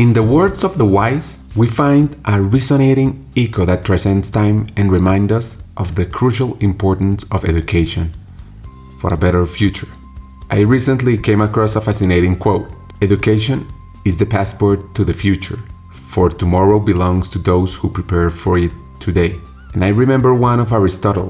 [0.00, 4.90] In the words of the wise, we find a resonating echo that transcends time and
[4.90, 8.10] reminds us of the crucial importance of education
[8.98, 9.88] for a better future.
[10.48, 13.66] I recently came across a fascinating quote Education
[14.06, 15.58] is the passport to the future,
[15.92, 19.34] for tomorrow belongs to those who prepare for it today.
[19.74, 21.28] And I remember one of Aristotle,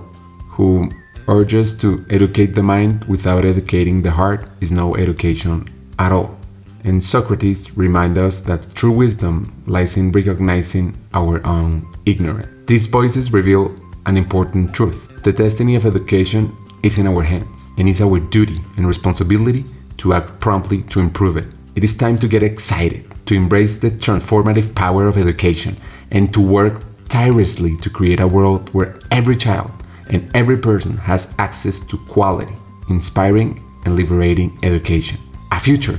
[0.48, 0.89] who
[1.27, 5.67] urges to educate the mind without educating the heart is no education
[5.98, 6.39] at all.
[6.84, 12.48] And Socrates reminds us that true wisdom lies in recognizing our own ignorance.
[12.66, 13.75] These voices reveal
[14.06, 15.22] an important truth.
[15.22, 19.64] The destiny of education is in our hands, and it's our duty and responsibility
[19.98, 21.46] to act promptly to improve it.
[21.76, 25.76] It is time to get excited, to embrace the transformative power of education,
[26.11, 29.70] and to work tirelessly to create a world where every child
[30.08, 32.55] and every person has access to quality,
[32.89, 35.19] inspiring, and liberating education.
[35.53, 35.98] A future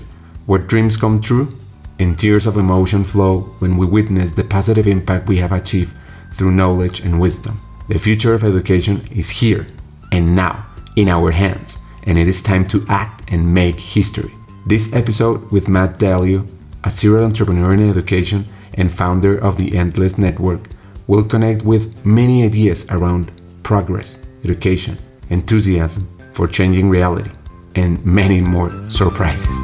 [0.52, 1.48] where dreams come true
[2.00, 5.94] and tears of emotion flow when we witness the positive impact we have achieved
[6.34, 7.58] through knowledge and wisdom.
[7.88, 9.66] The future of education is here
[10.12, 10.66] and now
[10.98, 14.34] in our hands, and it is time to act and make history.
[14.66, 16.46] This episode with Matt Dalio,
[16.84, 20.68] a serial entrepreneur in education and founder of the Endless Network,
[21.08, 23.32] will connect with many ideas around
[23.64, 24.98] progress, education,
[25.30, 27.32] enthusiasm for changing reality,
[27.78, 29.64] and many more surprises.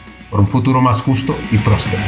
[0.31, 2.01] por un futuro más justo y próspero.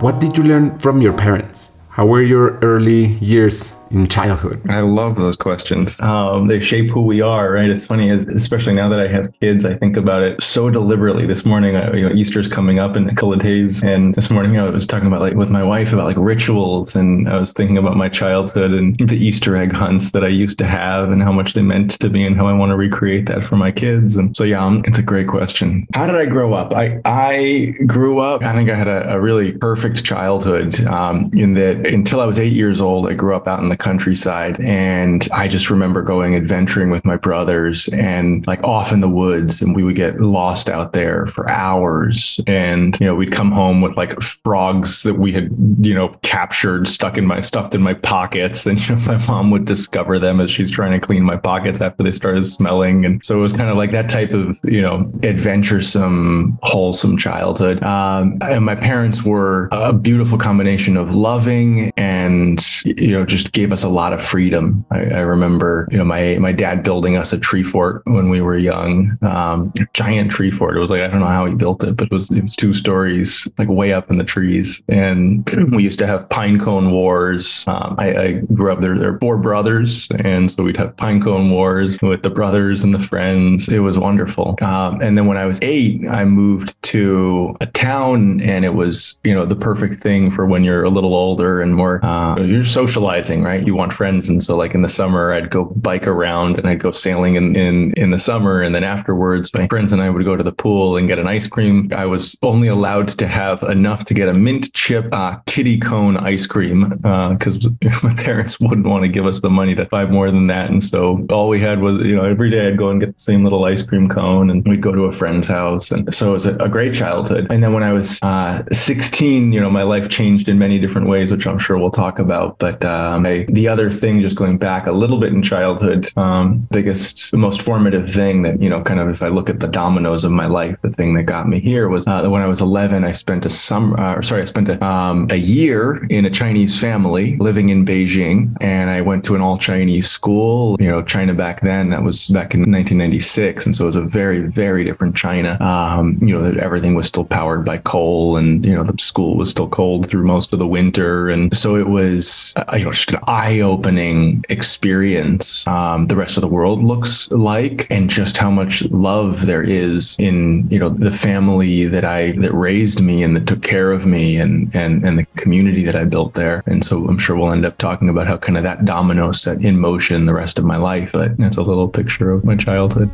[0.00, 1.70] What did you learn from your parents?
[1.88, 4.60] How were your early years in childhood?
[4.68, 6.00] I love those questions.
[6.00, 7.70] Um, they shape who we are, right?
[7.70, 11.26] It's funny, especially now that I have kids, I think about it so deliberately.
[11.26, 14.58] This morning, you know, Easter's coming up in a couple of days, and this morning
[14.58, 17.78] I was talking about like with my wife about like rituals, and I was thinking
[17.78, 21.32] about my childhood and the Easter egg hunts that I used to have, and how
[21.32, 24.16] much they meant to me, and how I want to recreate that for my kids.
[24.16, 25.86] And so, yeah, um, it's a great question.
[25.94, 26.74] How did I grow up?
[26.74, 28.42] I I grew up.
[28.42, 30.80] I think I had a, a really perfect childhood.
[30.86, 33.77] Um, in that, until I was eight years old, I grew up out in the
[33.78, 34.60] countryside.
[34.60, 39.62] And I just remember going adventuring with my brothers and like off in the woods,
[39.62, 42.40] and we would get lost out there for hours.
[42.46, 45.50] And, you know, we'd come home with like frogs that we had,
[45.80, 48.66] you know, captured, stuck in my, stuffed in my pockets.
[48.66, 51.80] And, you know, my mom would discover them as she's trying to clean my pockets
[51.80, 53.04] after they started smelling.
[53.04, 57.82] And so it was kind of like that type of, you know, adventuresome, wholesome childhood.
[57.82, 63.67] Um, and my parents were a beautiful combination of loving and, you know, just gave
[63.72, 64.84] us a lot of freedom.
[64.90, 68.40] I, I, remember, you know, my my dad building us a tree fort when we
[68.40, 70.76] were young, um, giant tree fort.
[70.76, 72.56] It was like I don't know how he built it, but it was it was
[72.56, 74.82] two stories, like way up in the trees.
[74.88, 77.64] And we used to have pine cone wars.
[77.68, 78.98] Um, I, I, grew up there.
[78.98, 82.94] There are four brothers, and so we'd have pine cone wars with the brothers and
[82.94, 83.68] the friends.
[83.68, 84.56] It was wonderful.
[84.62, 89.18] Um, and then when I was eight, I moved to a town, and it was
[89.24, 92.64] you know the perfect thing for when you're a little older and more uh, you're
[92.64, 93.57] socializing, right?
[93.66, 94.28] You want friends.
[94.28, 97.56] And so like in the summer, I'd go bike around and I'd go sailing in,
[97.56, 98.62] in, in the summer.
[98.62, 101.26] And then afterwards, my friends and I would go to the pool and get an
[101.26, 101.90] ice cream.
[101.94, 106.16] I was only allowed to have enough to get a mint chip uh, kitty cone
[106.16, 107.70] ice cream because uh,
[108.02, 110.70] my parents wouldn't want to give us the money to buy more than that.
[110.70, 113.22] And so all we had was, you know, every day I'd go and get the
[113.22, 115.90] same little ice cream cone and we'd go to a friend's house.
[115.90, 117.46] And so it was a, a great childhood.
[117.50, 121.08] And then when I was uh, 16, you know, my life changed in many different
[121.08, 122.58] ways, which I'm sure we'll talk about.
[122.58, 126.66] But um, I the other thing, just going back a little bit in childhood, um,
[126.70, 130.24] biggest, most formative thing that, you know, kind of if I look at the dominoes
[130.24, 133.04] of my life, the thing that got me here was uh, when I was 11,
[133.04, 136.78] I spent a summer, uh, sorry, I spent a, um, a year in a Chinese
[136.78, 138.56] family living in Beijing.
[138.60, 142.28] And I went to an all Chinese school, you know, China back then, that was
[142.28, 143.66] back in 1996.
[143.66, 145.60] And so it was a very, very different China.
[145.60, 149.50] Um, you know, everything was still powered by coal and, you know, the school was
[149.50, 151.28] still cold through most of the winter.
[151.28, 155.64] And so it was, uh, you know, just an eye opening experience.
[155.68, 160.16] Um, the rest of the world looks like and just how much love there is
[160.18, 164.04] in, you know, the family that I, that raised me and that took care of
[164.04, 166.64] me and, and, and the community that I built there.
[166.66, 169.62] And so I'm sure we'll end up talking about how kind of that domino set
[169.64, 171.12] in motion the rest of my life.
[171.12, 173.08] But that's a little picture of my childhood.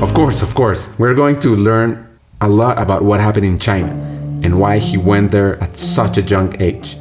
[0.00, 0.98] Of course, of course.
[0.98, 3.92] We're going to learn a lot about what happened in China
[4.42, 6.96] and why he went there at such a young age.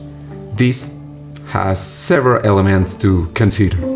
[0.56, 0.90] This
[1.48, 3.93] has several elements to consider.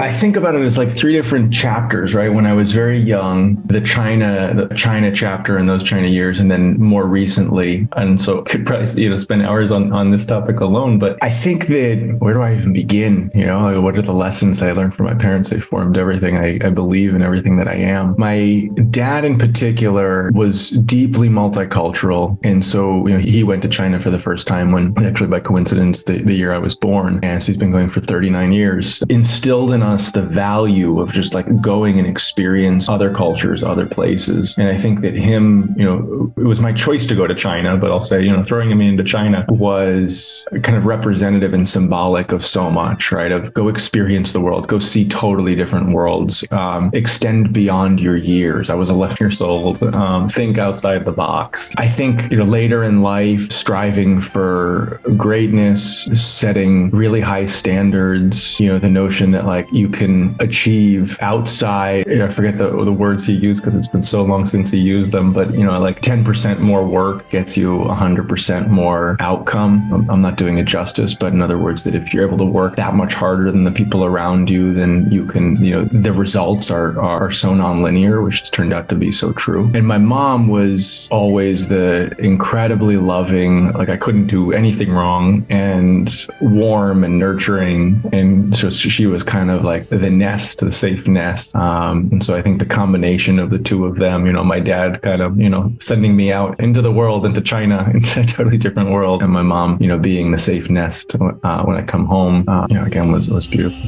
[0.00, 2.32] I think about it as like three different chapters, right?
[2.32, 6.50] When I was very young, the China, the China chapter in those China years, and
[6.50, 7.86] then more recently.
[7.96, 10.98] And so could probably, you know, spend hours on, on this topic alone.
[10.98, 13.30] But I think that where do I even begin?
[13.34, 15.50] You know, like what are the lessons that I learned from my parents?
[15.50, 18.14] They formed everything I, I believe and everything that I am.
[18.16, 22.38] My dad in particular was deeply multicultural.
[22.42, 25.40] And so, you know, he went to China for the first time when actually by
[25.40, 27.20] coincidence, the, the year I was born.
[27.22, 31.34] And so he's been going for 39 years, instilled in us the value of just
[31.34, 34.56] like going and experience other cultures, other places.
[34.58, 37.76] And I think that him, you know, it was my choice to go to China,
[37.76, 42.32] but I'll say, you know, throwing him into China was kind of representative and symbolic
[42.32, 43.32] of so much, right?
[43.32, 48.70] Of go experience the world, go see totally different worlds, um, extend beyond your years.
[48.70, 49.82] I was 11 years old.
[49.82, 51.72] Um, think outside the box.
[51.76, 58.68] I think, you know, later in life, striving for greatness, setting really high standards, you
[58.68, 62.06] know, the notion that like you can achieve outside.
[62.06, 64.70] You know, I forget the, the words he used because it's been so long since
[64.70, 70.06] he used them, but you know, like 10% more work gets you 100% more outcome.
[70.10, 72.76] I'm not doing it justice, but in other words, that if you're able to work
[72.76, 76.70] that much harder than the people around you, then you can, you know, the results
[76.70, 79.70] are, are so nonlinear, which has turned out to be so true.
[79.74, 86.10] And my mom was always the incredibly loving, like I couldn't do anything wrong and
[86.40, 88.02] warm and nurturing.
[88.12, 91.54] And so she was kind of like the nest, the safe nest.
[91.54, 94.60] Um, and so I think the combination of the two of them, you know, my
[94.60, 98.24] dad kind of, you know, sending me out into the world, into China, into a
[98.24, 101.82] totally different world, and my mom, you know, being the safe nest uh, when I
[101.82, 103.80] come home, uh, you know, again was was beautiful.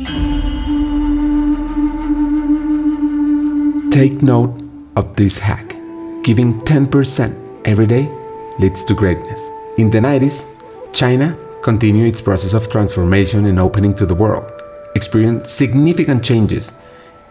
[3.90, 4.58] Take note
[4.96, 5.76] of this hack.
[6.23, 8.11] Giving 10% every day
[8.58, 9.50] leads to greatness.
[9.76, 10.46] In the 90s,
[10.93, 14.50] China continued its process of transformation and opening to the world,
[14.94, 16.73] experienced significant changes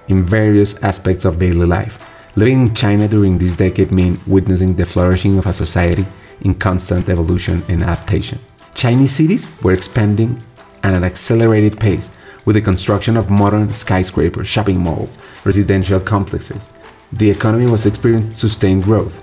[0.08, 2.06] in various aspects of daily life.
[2.36, 6.06] Living in China during this decade meant witnessing the flourishing of a society
[6.42, 8.40] in constant evolution and adaptation.
[8.74, 10.42] Chinese cities were expanding
[10.84, 12.10] at an accelerated pace
[12.46, 16.74] with the construction of modern skyscrapers, shopping malls, residential complexes.
[17.14, 19.22] The economy was experiencing sustained growth,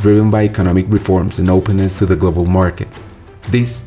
[0.00, 2.88] driven by economic reforms and openness to the global market.
[3.48, 3.82] This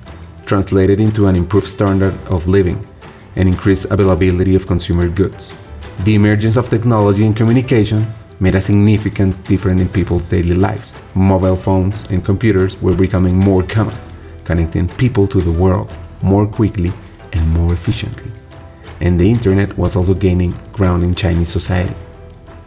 [0.45, 2.87] translated into an improved standard of living
[3.35, 5.53] and increased availability of consumer goods.
[6.03, 8.07] The emergence of technology and communication
[8.39, 10.95] made a significant difference in people's daily lives.
[11.15, 13.97] Mobile phones and computers were becoming more common,
[14.43, 16.91] connecting people to the world more quickly
[17.33, 18.31] and more efficiently
[19.01, 21.95] and the internet was also gaining ground in Chinese society.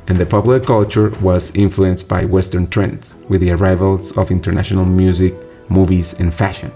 [0.08, 5.34] And the popular culture was influenced by Western trends, with the arrivals of international music,
[5.70, 6.70] movies, and fashion.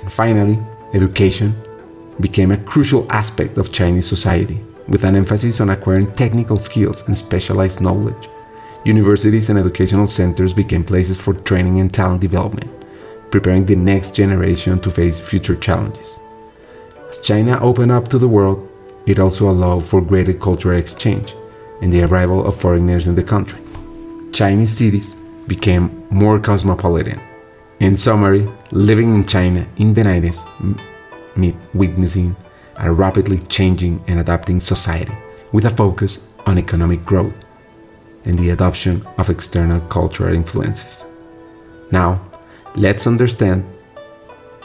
[0.00, 0.58] And finally,
[0.94, 1.60] education
[2.20, 7.16] became a crucial aspect of Chinese society, with an emphasis on acquiring technical skills and
[7.16, 8.28] specialized knowledge.
[8.84, 12.70] Universities and educational centers became places for training and talent development,
[13.30, 16.18] preparing the next generation to face future challenges.
[17.10, 18.68] As China opened up to the world,
[19.06, 21.34] it also allowed for greater cultural exchange
[21.82, 23.60] and the arrival of foreigners in the country.
[24.32, 25.14] Chinese cities
[25.46, 27.20] became more cosmopolitan.
[27.80, 30.46] In summary, living in China in the 90s
[31.36, 32.36] meant witnessing
[32.78, 35.16] a rapidly changing and adapting society
[35.52, 37.34] with a focus on economic growth
[38.24, 41.04] and the adoption of external cultural influences.
[41.90, 42.20] Now,
[42.74, 43.64] let's understand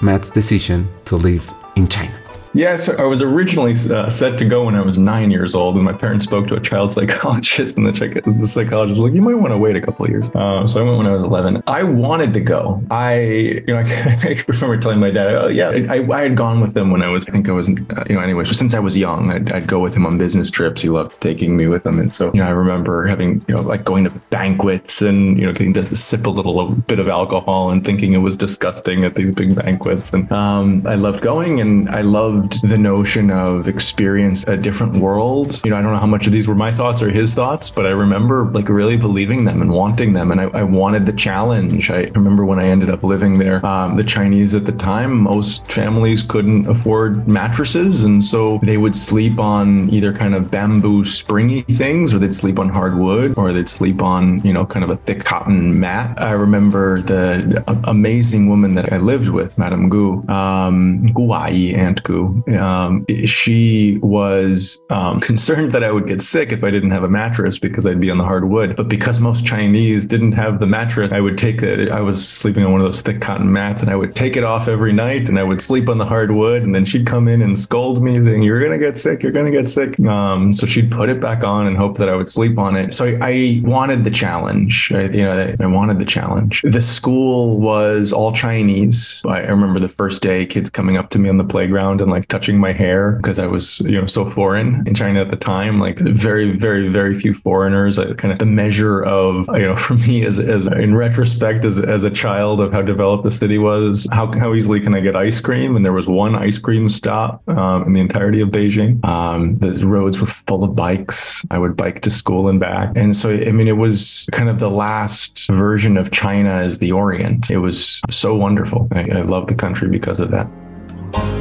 [0.01, 2.13] Matt's decision to live in China.
[2.53, 5.75] Yeah, so I was originally uh, set to go when I was nine years old,
[5.75, 9.21] and my parents spoke to a child psychologist, and the, the psychologist was like, "You
[9.21, 11.23] might want to wait a couple of years." Uh, so I went when I was
[11.23, 11.63] 11.
[11.67, 12.83] I wanted to go.
[12.91, 13.83] I, you know, I,
[14.23, 17.07] I remember telling my dad, "Oh yeah, I, I, had gone with him when I
[17.07, 17.75] was, I think I was, you
[18.09, 18.43] know, anyway.
[18.43, 20.81] Since I was young, I'd, I'd, go with him on business trips.
[20.81, 23.61] He loved taking me with him, and so you know, I remember having, you know,
[23.61, 27.69] like going to banquets and you know, getting to sip a little bit of alcohol
[27.69, 31.89] and thinking it was disgusting at these big banquets, and um, I loved going, and
[31.89, 35.61] I loved the notion of experience a different world.
[35.63, 37.69] You know, I don't know how much of these were my thoughts or his thoughts,
[37.69, 40.31] but I remember like really believing them and wanting them.
[40.31, 41.89] And I, I wanted the challenge.
[41.89, 45.69] I remember when I ended up living there, um, the Chinese at the time, most
[45.71, 48.03] families couldn't afford mattresses.
[48.03, 52.59] And so they would sleep on either kind of bamboo springy things or they'd sleep
[52.59, 56.13] on hardwood or they'd sleep on, you know, kind of a thick cotton mat.
[56.21, 62.03] I remember the amazing woman that I lived with, Madame Gu, um, Gu Ai, Aunt
[62.03, 62.30] Gu.
[62.57, 67.09] Um, she was um, concerned that I would get sick if I didn't have a
[67.09, 68.75] mattress because I'd be on the hardwood.
[68.75, 71.89] But because most Chinese didn't have the mattress, I would take it.
[71.89, 74.43] I was sleeping on one of those thick cotton mats, and I would take it
[74.43, 76.63] off every night, and I would sleep on the hardwood.
[76.63, 79.23] And then she'd come in and scold me, saying, "You're gonna get sick.
[79.23, 82.15] You're gonna get sick." Um, so she'd put it back on and hope that I
[82.15, 82.93] would sleep on it.
[82.93, 84.91] So I, I wanted the challenge.
[84.93, 86.61] I, you know, I, I wanted the challenge.
[86.63, 89.23] The school was all Chinese.
[89.27, 92.11] I, I remember the first day, kids coming up to me on the playground and
[92.11, 95.35] like touching my hair because I was, you know, so foreign in China at the
[95.35, 95.79] time.
[95.79, 97.97] Like very, very, very few foreigners.
[98.17, 102.03] Kind of the measure of, you know, for me as, as in retrospect, as, as
[102.03, 105.41] a child of how developed the city was, how, how easily can I get ice
[105.41, 105.75] cream?
[105.75, 109.03] And there was one ice cream stop um, in the entirety of Beijing.
[109.05, 111.45] Um, the roads were full of bikes.
[111.51, 112.91] I would bike to school and back.
[112.95, 116.91] And so, I mean, it was kind of the last version of China as the
[116.91, 117.49] Orient.
[117.49, 118.87] It was so wonderful.
[118.91, 121.40] I, I love the country because of that.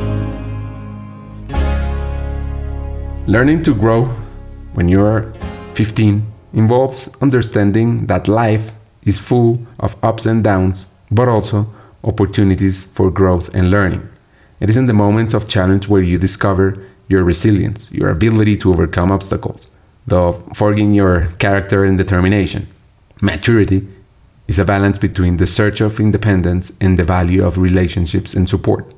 [3.26, 4.06] Learning to grow
[4.72, 5.30] when you're
[5.74, 8.72] 15 involves understanding that life
[9.02, 11.72] is full of ups and downs, but also
[12.02, 14.08] opportunities for growth and learning.
[14.58, 18.70] It is in the moments of challenge where you discover your resilience, your ability to
[18.70, 19.68] overcome obstacles,
[20.06, 22.68] the forging your character and determination.
[23.20, 23.86] Maturity
[24.48, 28.94] is a balance between the search of independence and the value of relationships and support.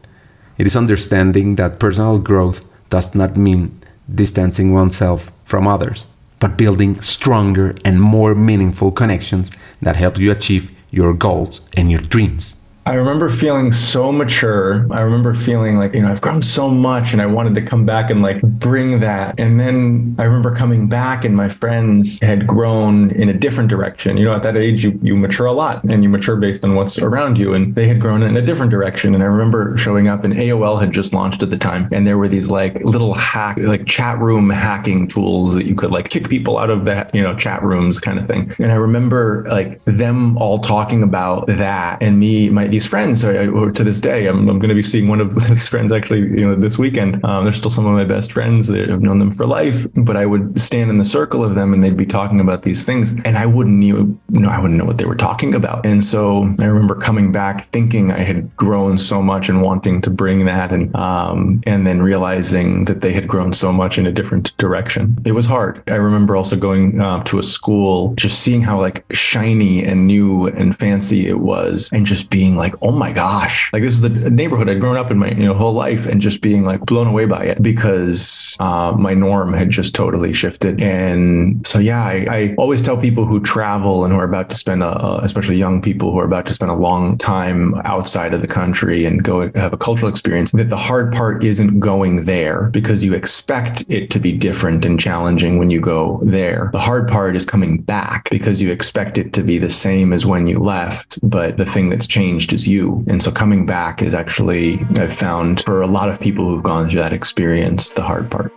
[0.59, 3.82] It is understanding that personal growth does not mean
[4.15, 6.07] distancing oneself from others,
[6.39, 9.51] but building stronger and more meaningful connections
[9.81, 12.57] that help you achieve your goals and your dreams.
[12.85, 14.87] I remember feeling so mature.
[14.91, 17.87] I remember feeling like, you know, I've grown so much and I wanted to come
[17.87, 19.39] back and like bring that.
[19.39, 24.17] And then I remember coming back and my friends had grown in a different direction.
[24.17, 26.75] You know, at that age, you, you mature a lot and you mature based on
[26.75, 27.55] what's around you.
[27.55, 29.15] And they had grown in a different direction.
[29.15, 31.89] And I remember showing up and AOL had just launched at the time.
[31.93, 35.93] And there were these like little hack, like chat room hacking tools that you could
[35.93, 38.53] like kick people out of that, you know, chat rooms kind of thing.
[38.59, 43.55] And I remember like them all talking about that and me, my, these friends, or,
[43.55, 46.21] or to this day, I'm, I'm going to be seeing one of these friends actually,
[46.21, 47.25] you know, this weekend.
[47.25, 48.71] Um, they're still some of my best friends.
[48.71, 51.85] I've known them for life, but I would stand in the circle of them and
[51.85, 54.85] they'd be talking about these things, and I wouldn't even, you know, I wouldn't know
[54.85, 55.85] what they were talking about.
[55.87, 60.11] And so I remember coming back thinking I had grown so much and wanting to
[60.11, 64.13] bring that, and um, and then realizing that they had grown so much in a
[64.13, 65.17] different direction.
[65.25, 65.83] It was hard.
[65.87, 70.47] I remember also going uh, to a school, just seeing how like shiny and new
[70.47, 74.09] and fancy it was, and just being like, oh my gosh, like this is the
[74.09, 77.07] neighborhood I'd grown up in my you know whole life, and just being like blown
[77.07, 80.83] away by it because uh, my norm had just totally shifted.
[80.83, 84.57] And so yeah, I, I, always tell people who travel and who are about to
[84.57, 88.41] spend a, especially young people who are about to spend a long time outside of
[88.41, 92.65] the country and go have a cultural experience that the hard part isn't going there
[92.71, 96.71] because you expect it to be different and challenging when you go there.
[96.73, 100.27] The hard part is coming back because you expect it to be the same as
[100.27, 103.05] when you left, but the thing that's changed is you.
[103.09, 106.89] And so coming back is actually, I've found for a lot of people who've gone
[106.89, 108.53] through that experience, the hard part.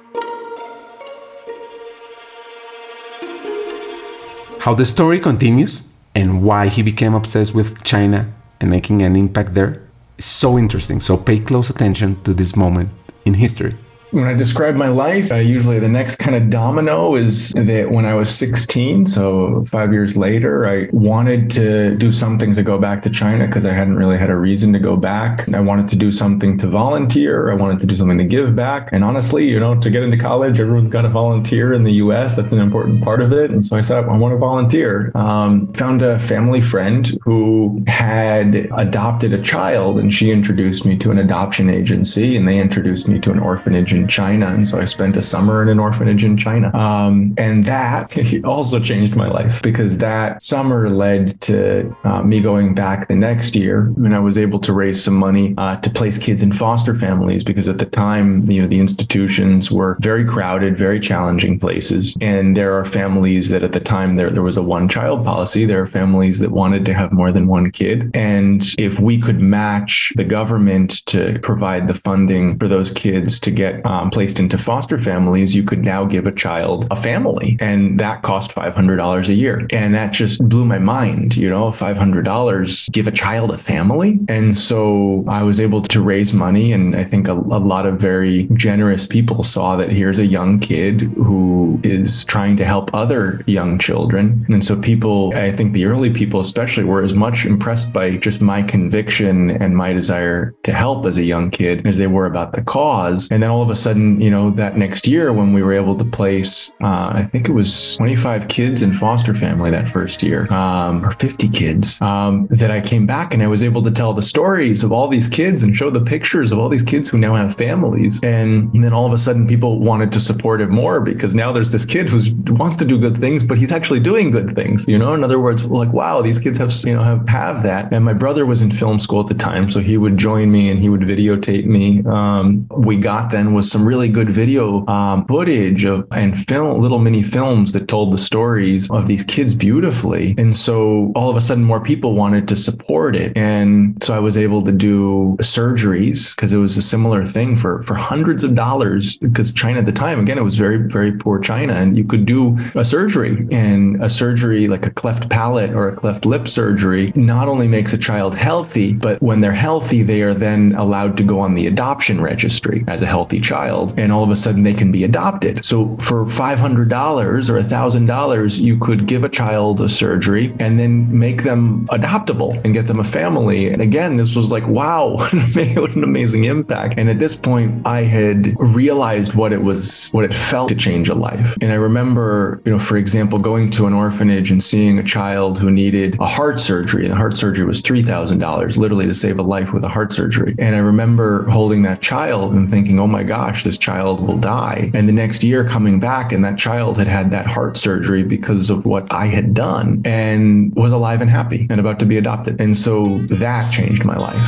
[4.60, 9.54] How the story continues and why he became obsessed with China and making an impact
[9.54, 9.82] there
[10.18, 11.00] is so interesting.
[11.00, 12.90] So pay close attention to this moment
[13.26, 13.76] in history.
[14.16, 18.06] When I describe my life, uh, usually the next kind of domino is that when
[18.06, 23.04] I was 16, so five years later, I wanted to do something to go back
[23.04, 25.48] to China because I hadn't really had a reason to go back.
[25.54, 27.52] I wanted to do something to volunteer.
[27.52, 28.90] I wanted to do something to give back.
[28.94, 32.38] And honestly, you know, to get into college, everyone's got to volunteer in the US.
[32.38, 33.52] That's an important part of it.
[33.52, 35.12] And so I said, I want to volunteer.
[35.16, 41.12] Um, found a family friend who had adopted a child and she introduced me to
[41.12, 44.48] an adoption agency and they introduced me to an orphanage in China.
[44.48, 46.76] And so I spent a summer in an orphanage in China.
[46.76, 52.74] Um, and that also changed my life because that summer led to uh, me going
[52.74, 56.18] back the next year and I was able to raise some money uh, to place
[56.18, 60.78] kids in foster families because at the time, you know, the institutions were very crowded,
[60.78, 62.18] very challenging places.
[62.22, 65.66] And there are families that at the time there, there was a one child policy.
[65.66, 68.12] There are families that wanted to have more than one kid.
[68.14, 73.52] And if we could match the government to provide the funding for those kids to
[73.52, 77.58] get um, placed into foster families, you could now give a child a family.
[77.60, 79.68] And that cost $500 a year.
[79.72, 84.20] And that just blew my mind, you know, $500, give a child a family.
[84.28, 86.72] And so I was able to raise money.
[86.72, 90.60] And I think a, a lot of very generous people saw that here's a young
[90.60, 94.46] kid who is trying to help other young children.
[94.50, 98.42] And so people, I think the early people especially, were as much impressed by just
[98.42, 102.54] my conviction and my desire to help as a young kid as they were about
[102.54, 103.30] the cause.
[103.32, 105.96] And then all of a sudden, you know, that next year when we were able
[105.98, 110.52] to place, uh, I think it was 25 kids in foster family that first year,
[110.52, 114.14] um, or 50 kids, um, that I came back and I was able to tell
[114.14, 117.18] the stories of all these kids and show the pictures of all these kids who
[117.18, 118.22] now have families.
[118.24, 121.52] And, and then all of a sudden people wanted to support it more because now
[121.52, 122.20] there's this kid who
[122.54, 124.88] wants to do good things, but he's actually doing good things.
[124.88, 127.92] You know, in other words, like, wow, these kids have, you know, have, have that.
[127.92, 129.70] And my brother was in film school at the time.
[129.70, 132.04] So he would join me and he would videotape me.
[132.06, 137.00] Um, we got then was some really good video um, footage of and film, little
[137.00, 140.36] mini films that told the stories of these kids beautifully.
[140.38, 143.36] And so all of a sudden more people wanted to support it.
[143.36, 147.84] And so I was able to do surgeries because it was a similar thing for,
[147.84, 151.40] for hundreds of dollars because China at the time, again, it was very, very poor
[151.40, 155.90] China and you could do a surgery and a surgery like a cleft palate or
[155.90, 160.22] a cleft lip surgery not only makes a child healthy, but when they're healthy, they
[160.22, 163.55] are then allowed to go on the adoption registry as a healthy child.
[163.98, 165.66] And all of a sudden they can be adopted.
[165.66, 171.44] So for $500 or $1,000, you could give a child a surgery and then make
[171.44, 173.70] them adoptable and get them a family.
[173.70, 176.96] And again, this was like, wow, what an amazing impact.
[176.98, 181.10] And at this point, I had realized what it was, what it felt to change
[181.10, 181.58] a life.
[181.62, 185.58] And I remember, you know, for example, going to an orphanage and seeing a child
[185.58, 187.06] who needed a heart surgery.
[187.06, 190.56] And heart surgery was $3,000, literally to save a life with a heart surgery.
[190.60, 194.90] And I remember holding that child and thinking, oh my gosh, this child will die.
[194.96, 198.72] And the next year coming back, and that child had had that heart surgery because
[198.72, 202.60] of what I had done and was alive and happy and about to be adopted.
[202.60, 203.06] And so
[203.44, 204.44] that changed my life.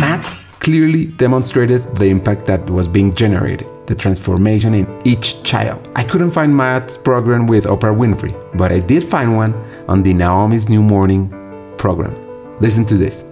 [0.00, 0.24] Matt
[0.60, 5.78] clearly demonstrated the impact that was being generated, the transformation in each child.
[5.94, 9.52] I couldn't find Matt's program with Oprah Winfrey, but I did find one
[9.86, 11.28] on the Naomi's New Morning
[11.76, 12.14] program.
[12.60, 13.26] Listen to this.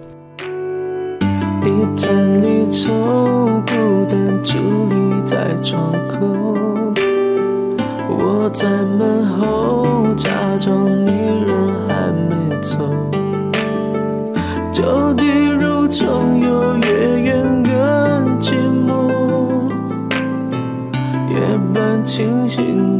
[4.43, 4.57] 伫
[4.89, 6.19] 立在窗口。
[8.09, 10.29] 我在门后，假
[10.59, 11.09] 装你
[11.45, 12.77] 人还没走。
[14.73, 18.51] 旧地如重游，越远更寂
[18.85, 19.69] 寞。
[21.29, 21.39] 夜
[21.73, 22.92] 半清醒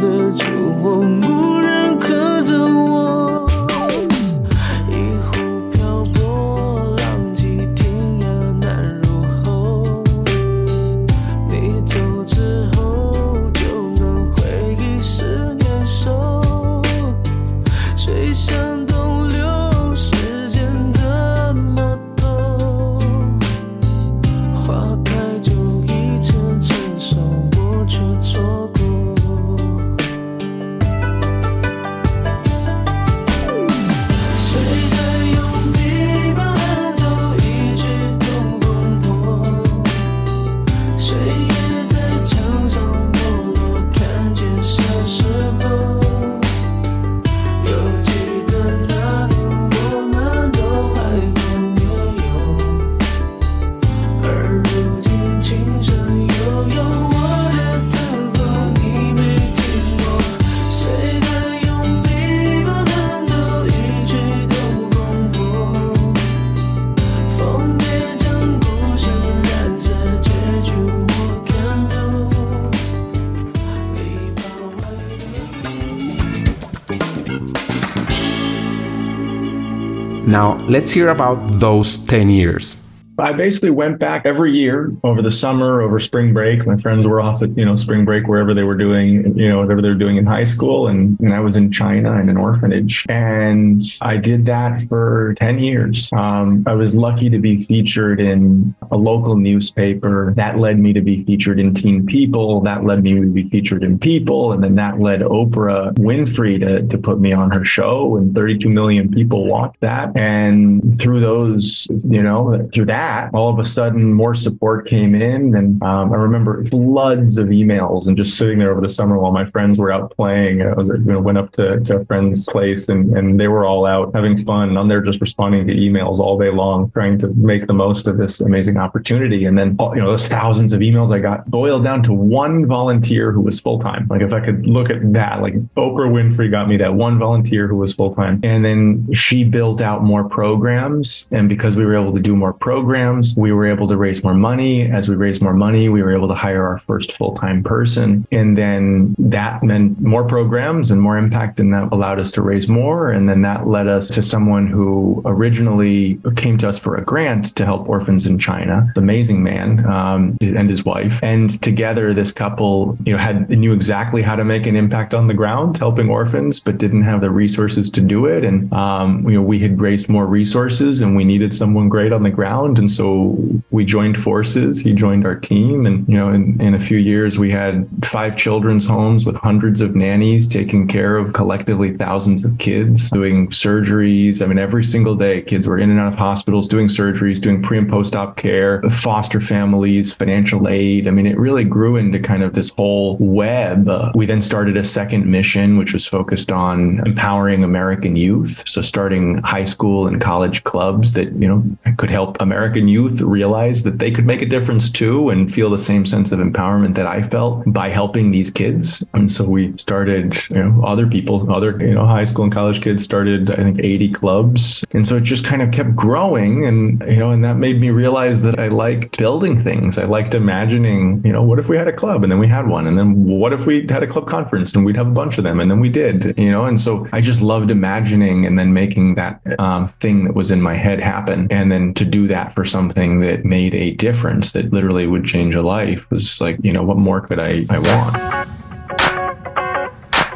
[80.25, 82.83] Now, let's hear about those 10 years.
[83.17, 86.65] I basically went back every year over the summer, over spring break.
[86.65, 89.60] My friends were off at, you know, spring break, wherever they were doing, you know,
[89.60, 90.88] whatever they were doing in high school.
[90.88, 93.06] And, and I was in China in an orphanage.
[93.10, 96.10] And I did that for 10 years.
[96.13, 100.34] Um, I was lucky to be featured in a local newspaper.
[100.36, 102.62] That led me to be featured in Teen People.
[102.62, 104.54] That led me to be featured in People.
[104.54, 108.17] And then that led Oprah Winfrey to, to put me on her show.
[108.17, 110.15] And 32 million people watched that.
[110.15, 115.15] And through those, you know, through that, that, all of a sudden more support came
[115.15, 115.56] in.
[115.56, 119.32] And um, I remember floods of emails and just sitting there over the summer while
[119.32, 120.62] my friends were out playing.
[120.62, 123.65] I was, you know, went up to, to a friend's place and, and they were
[123.65, 124.69] all out having fun.
[124.69, 128.08] And I'm there just responding to emails all day long, trying to make the most
[128.08, 129.45] of this amazing opportunity.
[129.45, 133.32] And then, you know, those thousands of emails I got boiled down to one volunteer
[133.32, 134.08] who was full time.
[134.10, 137.67] Like if I could look at that, like Oprah Winfrey got me that one volunteer
[137.67, 138.39] who was full time.
[138.43, 141.28] And then she built out more programs.
[141.32, 143.36] And because we were able to do more programs, programs.
[143.36, 144.84] We were able to raise more money.
[144.84, 148.27] As we raised more money, we were able to hire our first full time person.
[148.32, 151.60] And then that meant more programs and more impact.
[151.60, 153.10] And that allowed us to raise more.
[153.10, 157.56] And then that led us to someone who originally came to us for a grant
[157.56, 161.19] to help orphans in China, the amazing man um, and his wife.
[161.23, 165.25] And together, this couple, you know, had knew exactly how to make an impact on
[165.25, 168.45] the ground, helping orphans, but didn't have the resources to do it.
[168.45, 172.21] And, um, you know, we had raised more resources and we needed someone great on
[172.21, 173.38] the ground and so
[173.72, 174.82] we joined forces.
[174.82, 175.86] He joined our team.
[175.86, 179.80] And, you know, in, in a few years, we had five children's homes with hundreds
[179.80, 184.41] of nannies taking care of collectively thousands of kids, doing surgeries.
[184.41, 187.63] I mean, every single day, kids were in and out of hospitals doing surgeries, doing
[187.63, 191.08] pre and post op care, foster families, financial aid.
[191.08, 193.89] I mean, it really grew into kind of this whole web.
[194.13, 198.67] We then started a second mission, which was focused on empowering American youth.
[198.67, 201.63] So starting high school and college clubs that, you know,
[201.96, 205.69] could help American American youth realize that they could make a difference too and feel
[205.69, 209.05] the same sense of empowerment that I felt by helping these kids.
[209.13, 212.81] And so we started, you know, other people, other, you know, high school and college
[212.81, 214.83] kids started, I think, 80 clubs.
[214.93, 216.65] And so it just kind of kept growing.
[216.65, 219.99] And, you know, and that made me realize that I liked building things.
[219.99, 222.67] I liked imagining, you know, what if we had a club and then we had
[222.67, 222.88] one?
[222.88, 225.43] And then what if we had a club conference and we'd have a bunch of
[225.43, 225.59] them?
[225.59, 226.65] And then we did, you know?
[226.65, 230.59] And so I just loved imagining and then making that um, thing that was in
[230.59, 231.47] my head happen.
[231.51, 235.26] And then to do that for for something that made a difference that literally would
[235.26, 238.15] change a life was like, you know, what more could I, I want?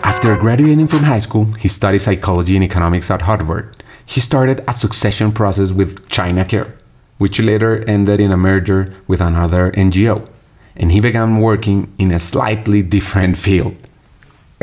[0.04, 3.82] After graduating from high school, he studied psychology and economics at Harvard.
[4.06, 6.74] He started a succession process with China Care,
[7.18, 10.28] which later ended in a merger with another NGO,
[10.76, 13.87] and he began working in a slightly different field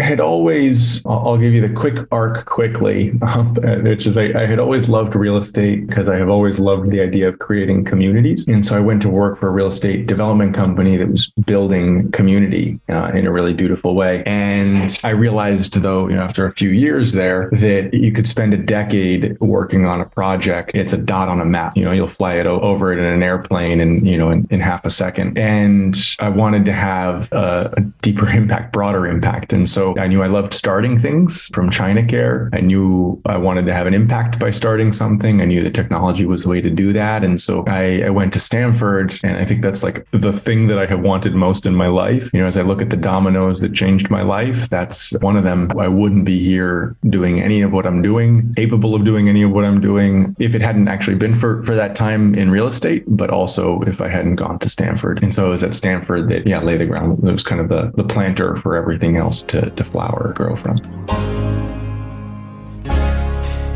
[0.03, 3.55] had always, I'll give you the quick arc quickly, um,
[3.85, 7.01] which is I, I, had always loved real estate because I have always loved the
[7.01, 8.49] idea of creating communities.
[8.49, 12.11] And so I went to work for a real estate development company that was building
[12.11, 14.25] community uh, in a really beautiful way.
[14.27, 18.53] And I realized, though, you know, after a few years there, that you could spend
[18.53, 20.73] a decade working on a project.
[20.75, 21.77] It's a dot on a map.
[21.77, 24.59] You know, you'll fly it over it in an airplane and, you know, in, in
[24.59, 25.39] half a second.
[25.39, 29.53] And I wanted to have a, a deeper impact, broader impact.
[29.53, 32.49] And so I knew I loved starting things from China Care.
[32.53, 35.43] I knew I wanted to have an impact by starting something.
[35.43, 37.23] I knew that technology was the way to do that.
[37.23, 39.15] And so I, I went to Stanford.
[39.23, 42.31] And I think that's like the thing that I have wanted most in my life.
[42.33, 45.45] You know, as I look at the dominoes that changed my life, that's one of
[45.45, 45.71] them.
[45.79, 49.53] I wouldn't be here doing any of what I'm doing, capable of doing any of
[49.53, 53.05] what I'm doing if it hadn't actually been for, for that time in real estate,
[53.07, 55.23] but also if I hadn't gone to Stanford.
[55.23, 57.23] And so it was at Stanford that, yeah, laid the ground.
[57.27, 60.77] It was kind of the, the planter for everything else to, to flower grow from.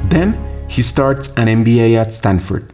[0.09, 2.73] Then he starts an MBA at Stanford,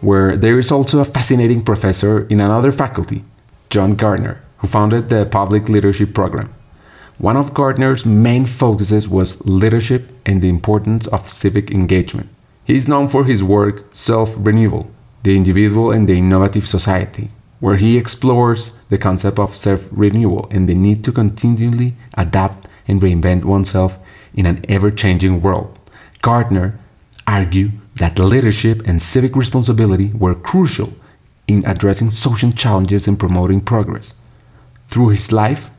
[0.00, 3.24] where there is also a fascinating professor in another faculty,
[3.70, 6.52] John Gardner, who founded the Public Leadership Program.
[7.18, 12.30] One of Gardner's main focuses was leadership and the importance of civic engagement.
[12.64, 14.90] He is known for his work Self Renewal,
[15.22, 17.30] the Individual and the Innovative Society,
[17.60, 23.00] where he explores the concept of self renewal and the need to continually adapt and
[23.00, 23.98] reinvent oneself
[24.34, 25.78] in an ever changing world.
[26.22, 26.78] Gardner
[27.26, 30.92] argued that leadership and civic responsibility were crucial
[31.46, 34.14] in addressing social challenges and promoting progress.
[34.88, 35.70] Through his life,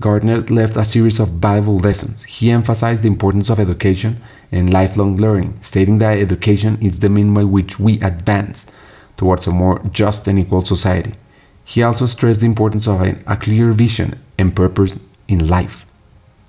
[0.00, 2.24] Gardner left a series of valuable lessons.
[2.24, 7.34] He emphasized the importance of education and lifelong learning, stating that education is the means
[7.34, 8.66] by which we advance
[9.20, 11.14] towards a more just and equal society.
[11.72, 15.84] He also stressed the importance of a clear vision and purpose in life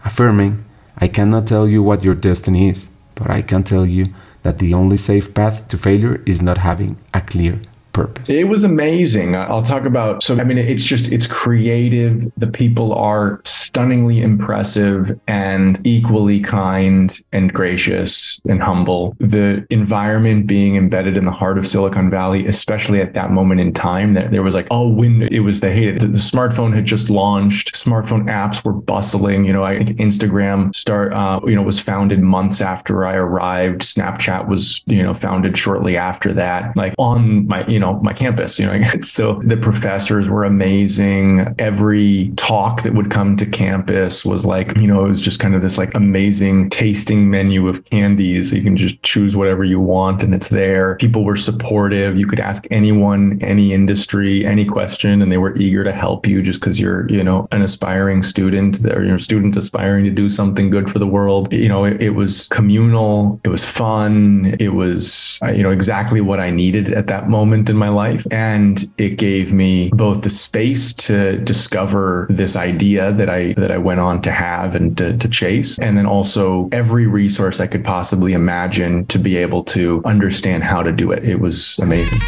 [0.04, 0.64] affirming,
[0.98, 4.74] I cannot tell you what your destiny is, but I can tell you that the
[4.74, 7.62] only safe path to failure is not having a clear
[7.94, 8.30] purpose.
[8.30, 9.36] It was amazing.
[9.36, 12.32] I'll talk about so I mean it's just it's creative.
[12.38, 19.16] The people are stunningly impressive and equally kind and gracious and humble.
[19.20, 23.74] The environment being embedded in the heart of Silicon Valley, especially at that moment in
[23.74, 26.00] time, that there was like oh when it was the hate.
[26.00, 27.74] The, the smartphone had just launched.
[27.74, 29.46] Smartphone apps were bustling.
[29.46, 33.82] You know, I think Instagram start uh, you know was founded months after I arrived.
[33.82, 36.76] Snapchat was you know founded shortly after that.
[36.76, 38.82] Like on my you know, my campus, you know.
[39.02, 41.54] so the professors were amazing.
[41.60, 45.56] Every talk that would come to campus was like, you know, it was just kind
[45.56, 48.54] of this like amazing tasting menu of candies.
[48.54, 50.96] You can just choose whatever you want and it's there.
[50.96, 52.18] People were supportive.
[52.18, 56.42] You could ask anyone, any industry, any question, and they were eager to help you
[56.42, 60.30] just because you're, you know, an aspiring student or you're a student aspiring to do
[60.30, 61.52] something good for the world.
[61.52, 63.40] You know, it, it was communal.
[63.44, 64.56] It was fun.
[64.60, 68.28] It was, you know, exactly what I needed at that moment in my life.
[68.30, 73.80] And it gave me both the space to discover this idea that I that I
[73.80, 77.84] went on to have and to, to chase, and then also every resource I could
[77.84, 81.24] possibly imagine to be able to understand how to do it.
[81.24, 82.20] It was amazing.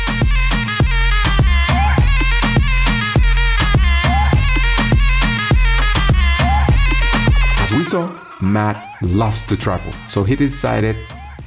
[7.60, 8.10] As we saw,
[8.42, 10.96] Matt loves to travel, so he decided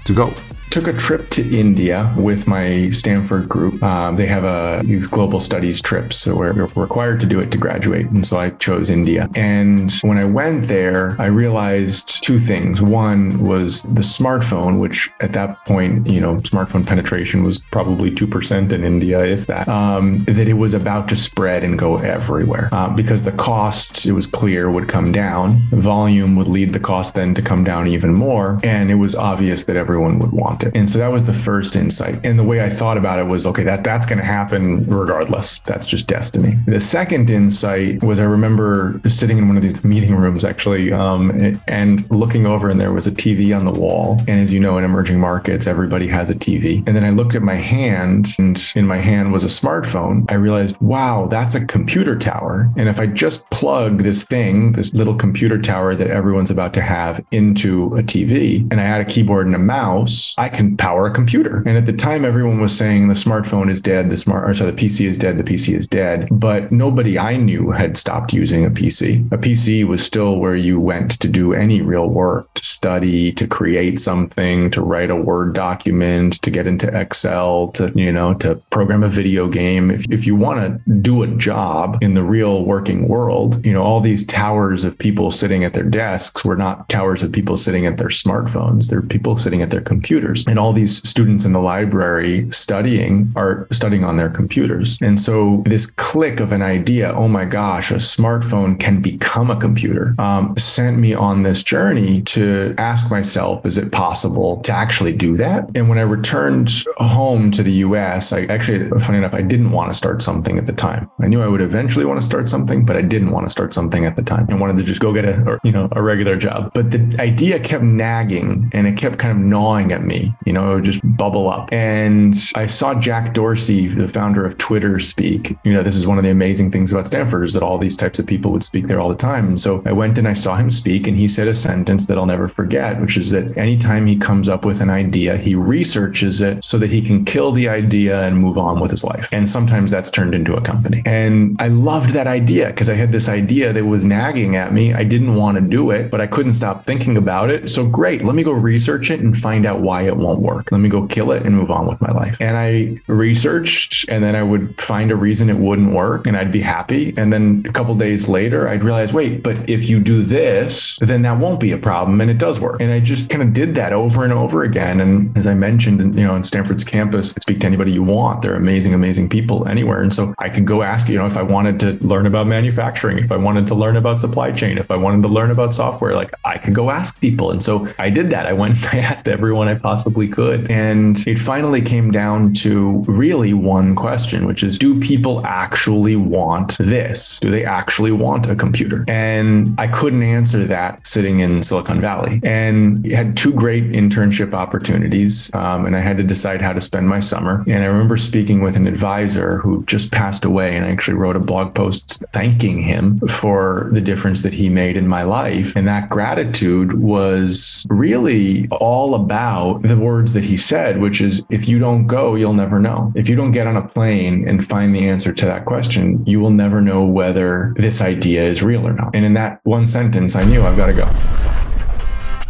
[0.05, 0.33] to go
[0.71, 3.83] took a trip to India with my Stanford group.
[3.83, 7.59] Um, they have a these global studies trips, so we're, required to do it to
[7.59, 9.29] graduate, and so I chose India.
[9.35, 12.83] And when I went there, I realized two things.
[12.83, 18.27] One was the smartphone, which at that point, you know, smartphone penetration was probably two
[18.27, 19.69] percent in India, if that.
[19.69, 24.13] Um, that it was about to spread and go everywhere uh, because the cost, it
[24.13, 25.63] was clear, would come down.
[25.71, 29.65] volume would lead the cost then to come down even more, and it was obvious
[29.65, 32.21] that everyone would want And so that was the first insight.
[32.25, 35.59] And the way I thought about it was, okay, that that's going to happen regardless.
[35.61, 36.59] That's just destiny.
[36.67, 41.59] The second insight was I remember sitting in one of these meeting rooms actually, um,
[41.69, 44.19] and looking over, and there was a TV on the wall.
[44.29, 46.87] And as you know, in emerging markets, everybody has a TV.
[46.87, 50.25] And then I looked at my hand, and in my hand was a smartphone.
[50.31, 52.71] I realized, wow, that's a computer tower.
[52.77, 56.83] And if I just plug this thing, this little computer tower that everyone's about to
[56.83, 61.07] have into a TV, and I add a keyboard and a mouse, I can power
[61.07, 61.63] a computer.
[61.67, 64.71] And at the time, everyone was saying the smartphone is dead, the smart, or sorry,
[64.71, 66.29] the PC is dead, the PC is dead.
[66.31, 69.27] But nobody I knew had stopped using a PC.
[69.33, 73.47] A PC was still where you went to do any real work, to study, to
[73.47, 78.57] create something, to write a Word document, to get into Excel, to, you know, to
[78.71, 79.91] program a video game.
[79.91, 83.83] If, if you want to do a job in the real working world, you know,
[83.83, 87.87] all these towers of people sitting at their desks were not towers of people sitting
[87.87, 88.89] at their smartphones.
[88.89, 90.51] They're people sitting at their computers computers.
[90.51, 94.99] And all these students in the library studying are studying on their computers.
[95.03, 99.57] And so this click of an idea, oh my gosh, a smartphone can become a
[99.57, 105.13] computer, um, sent me on this journey to ask myself, is it possible to actually
[105.13, 105.71] do that?
[105.75, 109.91] And when I returned home to the US, I actually, funny enough, I didn't want
[109.91, 111.11] to start something at the time.
[111.21, 113.73] I knew I would eventually want to start something, but I didn't want to start
[113.75, 114.47] something at the time.
[114.51, 116.73] I wanted to just go get a, or, you know, a regular job.
[116.75, 120.73] But the idea kept nagging and it kept kind of gnawing at me you know,
[120.73, 121.69] it would just bubble up.
[121.73, 125.57] And I saw Jack Dorsey, the founder of Twitter, speak.
[125.65, 127.97] You know, this is one of the amazing things about Stanford is that all these
[127.97, 129.49] types of people would speak there all the time.
[129.49, 132.19] And so I went and I saw him speak, and he said a sentence that
[132.19, 136.41] I'll never forget, which is that anytime he comes up with an idea, he researches
[136.41, 139.29] it so that he can kill the idea and move on with his life.
[139.33, 141.03] And sometimes that's turned into a company.
[141.07, 144.95] And I loved that idea because I had this idea that was nagging at me.
[144.95, 147.71] I didn't want to do it, but I couldn't stop thinking about it.
[147.71, 150.71] So great, let me go research it and find out why it won't work.
[150.73, 152.37] Let me go kill it and move on with my life.
[152.41, 156.53] And I researched and then I would find a reason it wouldn't work and I'd
[156.53, 157.15] be happy.
[157.17, 161.23] And then a couple days later, I'd realize, wait, but if you do this, then
[161.23, 162.81] that won't be a problem and it does work.
[162.81, 165.01] And I just kind of did that over and over again.
[165.01, 168.43] And as I mentioned, you know, in Stanford's campus, speak to anybody you want.
[168.43, 170.03] They're amazing, amazing people anywhere.
[170.03, 173.19] And so I could go ask, you know, if I wanted to learn about manufacturing,
[173.19, 176.15] if I wanted to learn about supply chain, if I wanted to learn about software,
[176.15, 177.51] like I could go ask people.
[177.51, 178.47] And so I did that.
[178.47, 180.71] I went, and I asked everyone I possibly could.
[180.71, 186.77] And it finally came down to really one question, which is do people actually want
[186.79, 187.39] this?
[187.41, 189.05] Do they actually want a computer?
[189.09, 192.41] And I couldn't answer that sitting in Silicon Valley.
[192.43, 195.51] And had two great internship opportunities.
[195.55, 197.65] Um, and I had to decide how to spend my summer.
[197.67, 200.77] And I remember speaking with an advisor who just passed away.
[200.77, 204.97] And I actually wrote a blog post thanking him for the difference that he made
[204.97, 205.75] in my life.
[205.77, 211.69] And that gratitude was really all about the words that he said, which is if
[211.69, 213.13] you don't go, you'll never know.
[213.15, 216.41] If you don't get on a plane and find the answer to that question, you
[216.41, 219.15] will never know whether this idea is real or not.
[219.15, 221.09] And in that one sentence, I knew I've got to go.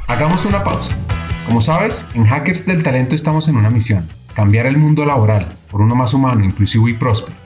[0.09, 0.95] Hagamos una pausa.
[1.47, 5.81] Como sabes, en Hackers del Talento estamos en una misión, cambiar el mundo laboral por
[5.81, 7.46] uno más humano, inclusivo y próspero.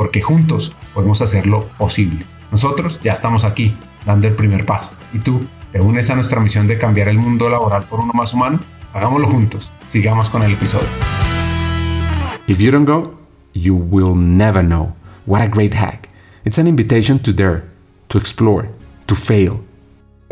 [0.00, 2.24] porque juntos podemos hacerlo posible.
[2.50, 4.94] Nosotros ya estamos aquí, dando el primer paso.
[5.12, 8.32] ¿Y tú te unes a nuestra misión de cambiar el mundo laboral por uno más
[8.32, 8.60] humano?
[8.94, 9.70] Hagámoslo juntos.
[9.88, 10.88] Sigamos con el episodio.
[12.46, 13.12] If you don't go,
[13.52, 14.94] you will never know.
[15.26, 16.08] What a great hack.
[16.46, 17.64] It's an invitation to dare,
[18.08, 18.70] to explore,
[19.04, 19.62] to fail,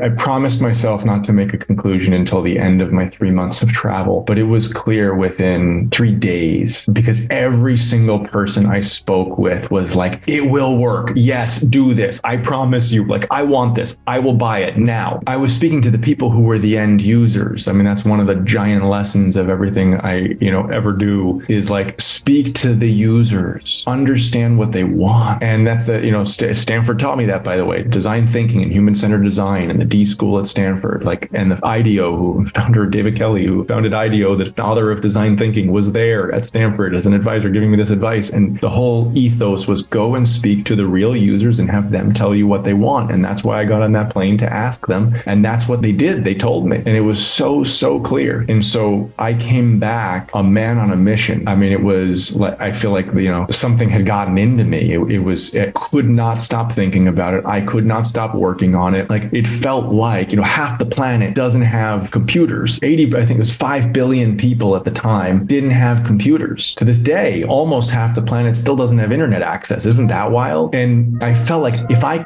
[0.01, 3.63] I promised myself not to make a conclusion until the end of my three months
[3.63, 9.39] of travel, but it was clear within three days because every single person I spoke
[9.39, 11.11] with was like, it will work.
[11.17, 12.21] Yes, do this.
[12.23, 13.05] I promise you.
[13.07, 13.99] Like, I want this.
[14.07, 15.21] I will buy it now.
[15.27, 17.67] I was speaking to the people who were the end users.
[17.67, 21.43] I mean, that's one of the giant lessons of everything I, you know, ever do
[21.49, 25.43] is like speak to the users, understand what they want.
[25.43, 28.73] And that's the, you know, Stanford taught me that, by the way, design thinking and
[28.73, 32.87] human centered design and the D school at Stanford, like, and the IDEO, who founder
[32.87, 37.07] David Kelley, who founded IDEO, the father of design thinking, was there at Stanford as
[37.07, 38.31] an advisor giving me this advice.
[38.31, 42.13] And the whole ethos was go and speak to the real users and have them
[42.13, 43.11] tell you what they want.
[43.11, 45.17] And that's why I got on that plane to ask them.
[45.27, 46.25] And that's what they did.
[46.25, 46.77] They told me.
[46.79, 48.45] And it was so, so clear.
[48.49, 51.47] And so I came back a man on a mission.
[51.47, 54.93] I mean, it was like, I feel like, you know, something had gotten into me.
[54.93, 57.45] It, it was, it could not stop thinking about it.
[57.47, 59.09] I could not stop working on it.
[59.09, 62.81] Like it felt felt like, you know, half the planet doesn't have computers.
[62.83, 66.75] 80, I think it was 5 billion people at the time didn't have computers.
[66.77, 69.87] To this day, almost half the planet still doesn't have internet access.
[69.87, 70.75] Isn't that wild?
[70.75, 72.25] And I felt like if I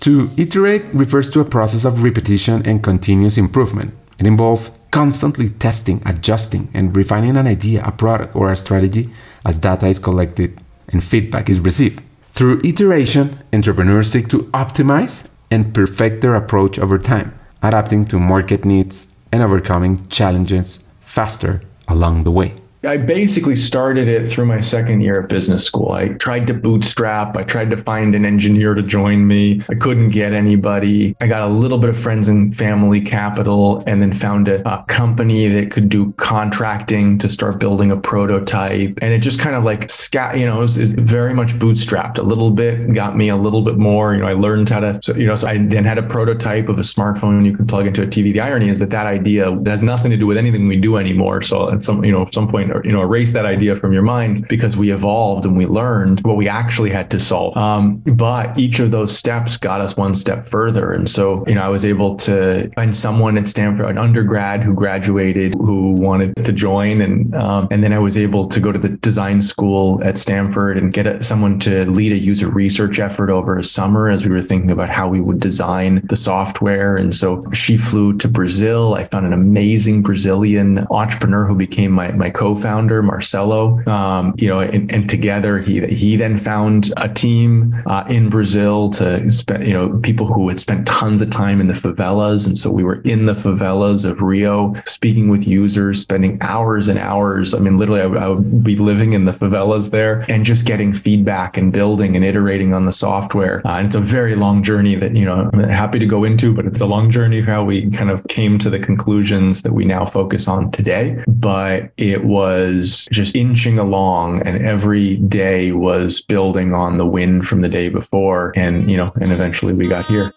[0.00, 3.92] to iterate refers to a process of repetition and continuous improvement.
[4.18, 9.10] It involves constantly testing, adjusting, and refining an idea, a product, or a strategy
[9.44, 12.02] as data is collected and feedback is received.
[12.32, 18.64] Through iteration, entrepreneurs seek to optimize and perfect their approach over time, adapting to market
[18.64, 22.59] needs and overcoming challenges faster along the way.
[22.82, 25.92] I basically started it through my second year of business school.
[25.92, 27.36] I tried to bootstrap.
[27.36, 29.60] I tried to find an engineer to join me.
[29.68, 31.14] I couldn't get anybody.
[31.20, 34.82] I got a little bit of friends and family capital and then found a, a
[34.84, 38.98] company that could do contracting to start building a prototype.
[39.02, 41.52] And it just kind of like scat, you know, it was, it was very much
[41.58, 44.14] bootstrapped a little bit, got me a little bit more.
[44.14, 46.70] You know, I learned how to, so, you know, so I then had a prototype
[46.70, 48.32] of a smartphone you could plug into a TV.
[48.32, 51.42] The irony is that that idea has nothing to do with anything we do anymore.
[51.42, 54.46] So at some, you know, some point, you know erase that idea from your mind
[54.48, 57.56] because we evolved and we learned what we actually had to solve.
[57.56, 61.62] Um, but each of those steps got us one step further, and so you know
[61.62, 66.52] I was able to find someone at Stanford, an undergrad who graduated who wanted to
[66.52, 70.18] join, and um, and then I was able to go to the design school at
[70.18, 74.24] Stanford and get a, someone to lead a user research effort over a summer as
[74.24, 76.96] we were thinking about how we would design the software.
[76.96, 78.94] And so she flew to Brazil.
[78.94, 82.30] I found an amazing Brazilian entrepreneur who became my my
[82.60, 83.82] co-founder Marcelo.
[83.86, 88.90] Um, you know, and, and, together he he then found a team uh, in Brazil
[88.90, 92.56] to spend you know people who had spent tons of time in the favelas, and
[92.56, 97.54] so we were in the favelas of Rio, speaking with users, spending hours and hours.
[97.54, 100.92] I mean, literally, I, I would be living in the favelas there and just getting
[100.92, 103.66] feedback and building and iterating on the software.
[103.66, 106.54] Uh, and it's a very long journey that you know I'm happy to go into,
[106.54, 109.84] but it's a long journey how we kind of came to the conclusions that we
[109.84, 111.22] now focus on today.
[111.26, 117.42] But it was was just inching along and every day was building on the win
[117.42, 118.52] from the day before.
[118.56, 120.32] And, you know, and eventually we got here.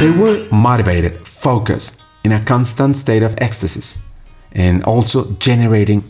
[0.00, 4.00] They were motivated, focused, in a constant state of ecstasy,
[4.52, 6.00] and also generating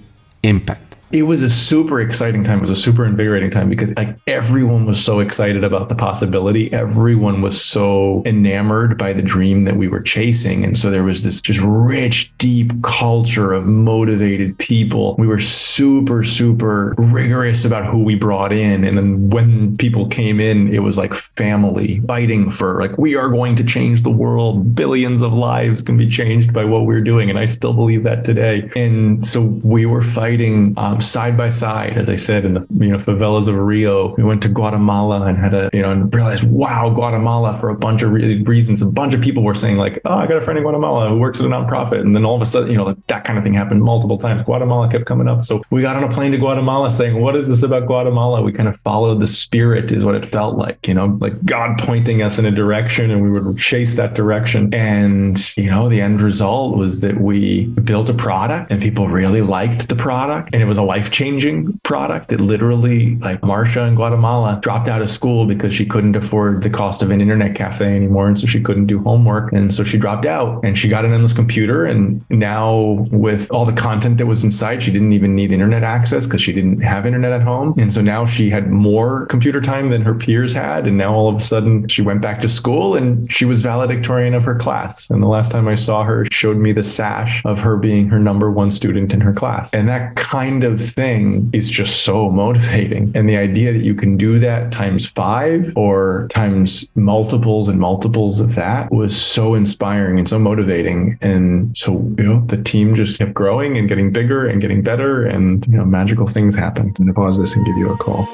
[0.43, 0.88] impact.
[1.11, 2.59] It was a super exciting time.
[2.59, 6.71] It was a super invigorating time because like everyone was so excited about the possibility.
[6.73, 10.65] Everyone was so enamored by the dream that we were chasing.
[10.65, 15.17] And so there was this just rich, deep culture of motivated people.
[15.19, 18.85] We were super, super rigorous about who we brought in.
[18.85, 23.31] And then when people came in, it was like family fighting for like, we are
[23.31, 24.75] going to change the world.
[24.75, 27.31] Billions of lives can be changed by what we're doing.
[27.31, 28.71] And I still believe that today.
[28.77, 32.89] And so we were fighting um, side by side, as I said, in the you
[32.89, 34.15] know favelas of Rio.
[34.17, 37.75] We went to Guatemala and had a you know and realized, wow, Guatemala for a
[37.75, 38.83] bunch of reasons.
[38.83, 41.19] A bunch of people were saying like, oh, I got a friend in Guatemala who
[41.19, 43.39] works at a nonprofit, and then all of a sudden, you know, like that kind
[43.39, 44.43] of thing happened multiple times.
[44.43, 47.49] Guatemala kept coming up, so we got on a plane to Guatemala, saying, what is
[47.49, 48.43] this about Guatemala?
[48.43, 51.79] We kind of followed the spirit, is what it felt like, you know, like God
[51.79, 54.73] pointing us in a direction, and we would chase that direction.
[54.75, 59.43] And you know, the end result was that we built a product, and people really
[59.43, 62.33] liked the product, and it was a life changing product.
[62.33, 66.71] It literally, like Marsha in Guatemala, dropped out of school because she couldn't afford the
[66.71, 68.27] cost of an internet cafe anymore.
[68.27, 69.53] And so she couldn't do homework.
[69.53, 71.85] And so she dropped out and she got an endless computer.
[71.85, 76.25] And now, with all the content that was inside, she didn't even need internet access
[76.25, 77.75] because she didn't have internet at home.
[77.77, 80.87] And so now she had more computer time than her peers had.
[80.87, 84.33] And now all of a sudden, she went back to school and she was valedictorian
[84.33, 85.11] of her class.
[85.11, 88.19] And the last time I saw her, showed me the sash of her being her
[88.19, 89.71] number one student in her class.
[89.75, 93.13] And that kind of thing is just so motivating.
[93.15, 98.41] And the idea that you can do that times five or times multiples and multiples
[98.41, 101.19] of that was so inspiring and so motivating.
[101.21, 105.27] And so, you know, the team just kept growing and getting bigger and getting better
[105.27, 106.99] and, you know, magical things happened.
[106.99, 108.27] And I pause this and give you a call.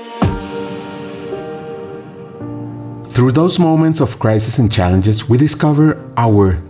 [3.15, 6.61] Through those moments of crisis and challenges, we discover our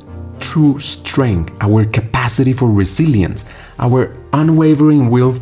[0.40, 3.46] true strength, our capacity for resilience,
[3.78, 5.38] our unwavering will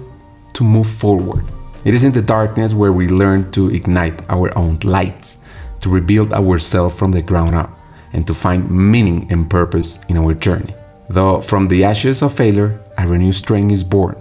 [0.55, 1.45] to move forward.
[1.85, 5.39] It is in the darkness where we learn to ignite our own lights,
[5.81, 7.77] to rebuild ourselves from the ground up,
[8.13, 10.75] and to find meaning and purpose in our journey.
[11.09, 14.17] Though from the ashes of failure, a renewed strength is born,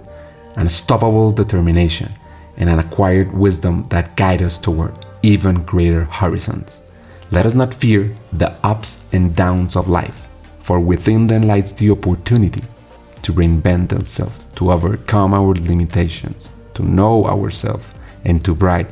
[0.56, 2.12] unstoppable determination,
[2.56, 6.80] and an acquired wisdom that guide us toward even greater horizons.
[7.30, 10.26] Let us not fear the ups and downs of life,
[10.60, 12.62] for within them lies the opportunity
[13.22, 17.92] to reinvent ourselves, to overcome our limitations, to know ourselves,
[18.24, 18.90] and to write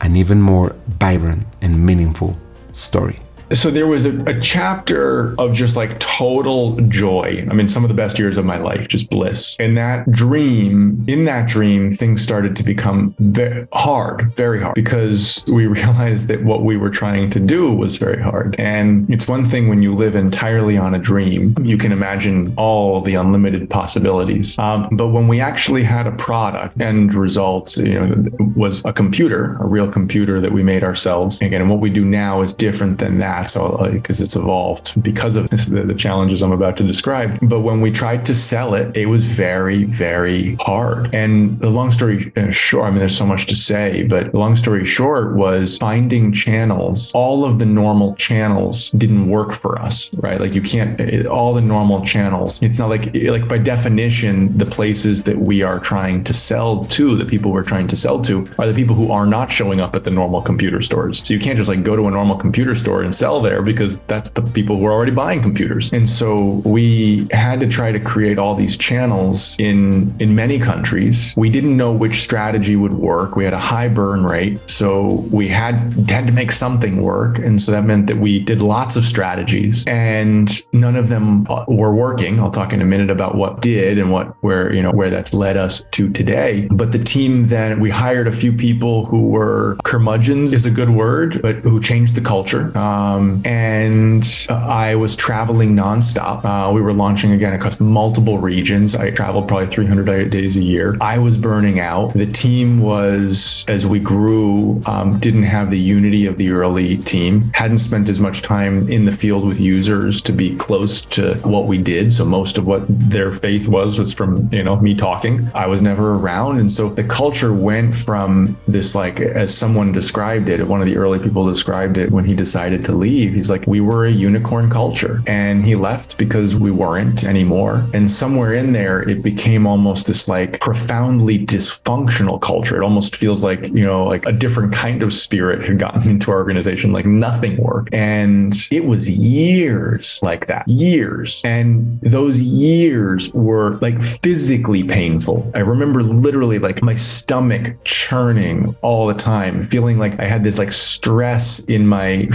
[0.00, 2.36] an even more vibrant and meaningful
[2.72, 3.20] story
[3.52, 7.46] so there was a, a, chapter of just like total joy.
[7.50, 9.56] I mean, some of the best years of my life, just bliss.
[9.58, 15.44] And that dream, in that dream, things started to become very hard, very hard, because
[15.48, 18.54] we realized that what we were trying to do was very hard.
[18.58, 23.00] And it's one thing when you live entirely on a dream, you can imagine all
[23.00, 24.58] the unlimited possibilities.
[24.58, 28.14] Um, but when we actually had a product and results, you know,
[28.54, 31.40] was a computer, a real computer that we made ourselves.
[31.40, 33.50] Again, and what we do now is different than that that.
[33.50, 37.38] So, because it's evolved because of this, the, the challenges I'm about to describe.
[37.42, 41.14] But when we tried to sell it, it was very, very hard.
[41.14, 44.38] And the long story uh, short, I mean, there's so much to say, but the
[44.38, 47.10] long story short was finding channels.
[47.14, 50.40] All of the normal channels didn't work for us, right?
[50.40, 52.62] Like you can't, all the normal channels.
[52.62, 57.16] It's not like, like by definition, the places that we are trying to sell to,
[57.16, 59.96] the people we're trying to sell to, are the people who are not showing up
[59.96, 61.22] at the normal computer stores.
[61.26, 63.62] So you can't just like go to a normal computer store and sell sell there
[63.62, 65.92] because that's the people who are already buying computers.
[65.92, 71.34] And so we had to try to create all these channels in in many countries.
[71.36, 73.36] We didn't know which strategy would work.
[73.36, 74.90] We had a high burn rate, so
[75.30, 75.74] we had
[76.10, 77.38] had to make something work.
[77.38, 81.94] And so that meant that we did lots of strategies and none of them were
[81.94, 82.40] working.
[82.40, 85.32] I'll talk in a minute about what did and what where, you know, where that's
[85.34, 86.66] led us to today.
[86.70, 90.90] But the team then we hired a few people who were curmudgeons is a good
[90.90, 92.64] word, but who changed the culture.
[92.76, 96.44] Um, um, and I was traveling nonstop.
[96.44, 98.94] Uh, we were launching again across multiple regions.
[98.94, 100.96] I traveled probably 300 days a year.
[101.00, 102.14] I was burning out.
[102.14, 107.50] The team was, as we grew, um, didn't have the unity of the early team,
[107.54, 111.66] hadn't spent as much time in the field with users to be close to what
[111.66, 112.12] we did.
[112.12, 115.50] So most of what their faith was was from, you know, me talking.
[115.54, 116.58] I was never around.
[116.58, 120.96] And so the culture went from this, like, as someone described it, one of the
[120.96, 123.34] early people described it when he decided to leave leave.
[123.34, 125.22] He's like, we were a unicorn culture.
[125.26, 127.84] And he left because we weren't anymore.
[127.92, 132.76] And somewhere in there, it became almost this like profoundly dysfunctional culture.
[132.80, 136.30] It almost feels like, you know, like a different kind of spirit had gotten into
[136.30, 137.92] our organization, like nothing worked.
[137.92, 141.40] And it was years like that, years.
[141.44, 145.50] And those years were like physically painful.
[145.54, 150.58] I remember literally like my stomach churning all the time, feeling like I had this
[150.58, 152.26] like stress in my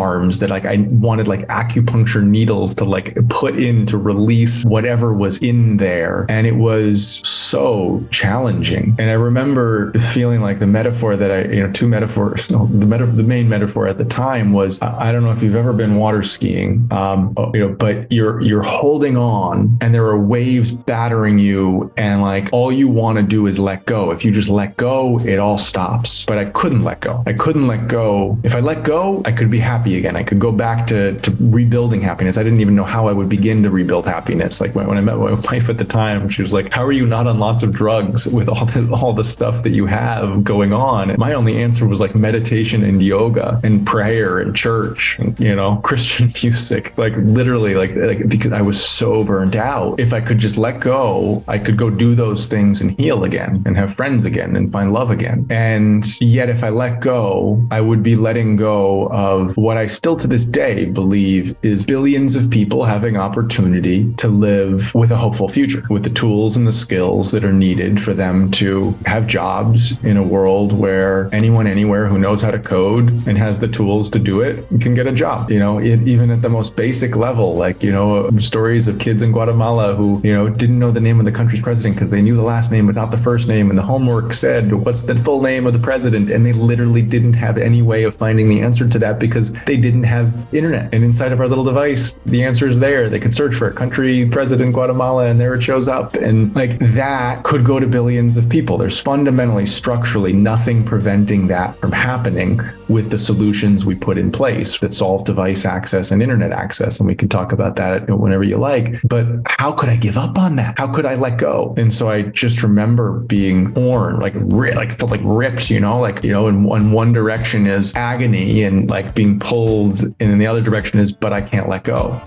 [0.00, 0.76] forearms that like I
[1.08, 6.24] wanted like acupuncture needles to like put in to release whatever was in there.
[6.30, 8.96] And it was so challenging.
[8.98, 12.86] And I remember feeling like the metaphor that I, you know, two metaphors, no, the
[12.86, 15.96] meta, the main metaphor at the time was I don't know if you've ever been
[15.96, 21.38] water skiing, um, you know, but you're you're holding on and there are waves battering
[21.38, 24.12] you and like all you want to do is let go.
[24.12, 26.24] If you just let go, it all stops.
[26.24, 27.22] But I couldn't let go.
[27.26, 28.38] I couldn't let go.
[28.44, 30.16] If I let go, I could be happy again.
[30.16, 32.38] I could go back to to rebuilding happiness.
[32.38, 34.60] I didn't even know how I would begin to rebuild happiness.
[34.60, 36.92] Like when, when I met my wife at the time, she was like, "How are
[36.92, 40.44] you not on lots of drugs with all the all the stuff that you have
[40.44, 45.18] going on?" And my only answer was like meditation and yoga and prayer and church,
[45.18, 46.96] and, you know, Christian music.
[46.96, 49.98] Like literally, like like because I was so burned out.
[49.98, 53.62] If I could just let go, I could go do those things and heal again
[53.66, 55.46] and have friends again and find love again.
[55.50, 60.14] And yet, if I let go, I would be letting go of what I still
[60.16, 65.48] to this day believe is billions of people having opportunity to live with a hopeful
[65.48, 69.96] future, with the tools and the skills that are needed for them to have jobs
[70.04, 74.10] in a world where anyone anywhere who knows how to code and has the tools
[74.10, 75.50] to do it can get a job.
[75.50, 79.22] You know, it, even at the most basic level, like, you know, stories of kids
[79.22, 82.20] in Guatemala who, you know, didn't know the name of the country's president because they
[82.20, 83.70] knew the last name but not the first name.
[83.70, 86.28] And the homework said, what's the full name of the president?
[86.28, 89.76] And they literally didn't have any way of finding the answer to that because they
[89.76, 90.92] didn't have internet.
[90.92, 93.08] And inside of our little device, the answer is there.
[93.08, 96.16] They could search for a country president Guatemala and there it shows up.
[96.16, 98.78] And like that could go to billions of people.
[98.78, 104.76] There's fundamentally, structurally, nothing preventing that from happening with the solutions we put in place
[104.80, 106.98] that solve device access and internet access.
[106.98, 109.00] And we can talk about that whenever you like.
[109.04, 110.76] But how could I give up on that?
[110.78, 111.74] How could I let go?
[111.76, 116.24] And so I just remember being torn, like like felt like ripped, you know, like
[116.24, 120.46] you know, in one one direction is agony and like being pulled, and in the
[120.46, 122.20] other direction is, but I can't let go.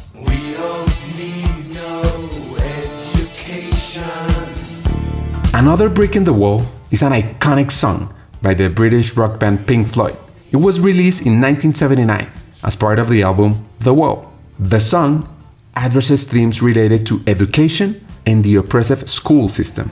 [5.54, 9.88] Another brick in the wall is an iconic song by the British rock band Pink
[9.88, 10.18] Floyd.
[10.52, 12.30] It was released in 1979
[12.64, 14.34] as part of the album The Wall.
[14.60, 15.30] The song
[15.76, 19.92] addresses themes related to education and the oppressive school system.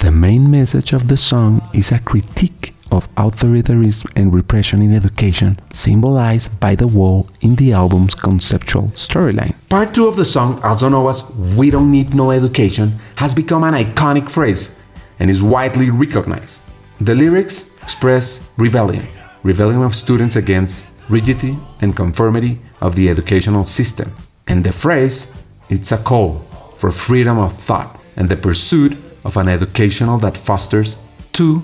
[0.00, 5.58] The main message of the song is a critique of authoritarianism and repression in education,
[5.72, 9.54] symbolized by the wall in the album's conceptual storyline.
[9.68, 13.64] Part 2 of the song, also known as We Don't Need No Education, has become
[13.64, 14.78] an iconic phrase
[15.18, 16.62] and is widely recognized.
[17.00, 19.08] The lyrics express rebellion,
[19.42, 24.14] rebellion of students against rigidity and conformity of the educational system.
[24.46, 25.32] And the phrase,
[25.68, 30.96] it's a call for freedom of thought and the pursuit of an educational that fosters
[31.32, 31.62] two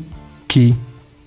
[0.48, 0.74] key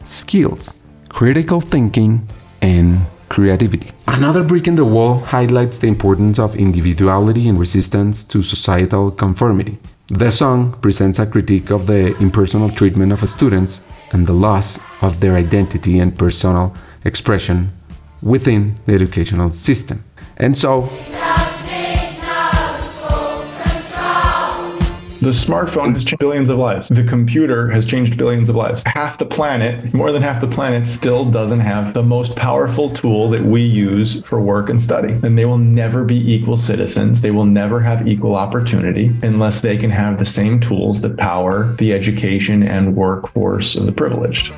[0.03, 0.81] skills
[1.11, 2.27] critical thinking
[2.61, 3.91] and creativity.
[4.07, 9.77] Another brick in the wall highlights the importance of individuality and resistance to societal conformity.
[10.07, 13.81] The song presents a critique of the impersonal treatment of students
[14.11, 16.73] and the loss of their identity and personal
[17.05, 17.71] expression
[18.21, 20.03] within the educational system.
[20.37, 20.89] And so,
[25.22, 26.88] The smartphone has changed billions of lives.
[26.88, 28.82] The computer has changed billions of lives.
[28.88, 33.30] Half the planet, more than half the planet, still doesn't have the most powerful tool
[33.30, 35.13] that we use for work and study.
[35.22, 37.22] And they will never be equal citizens.
[37.22, 41.76] They will never have equal opportunity unless they can have the same tools that power
[41.76, 44.51] the education and workforce of the privileged.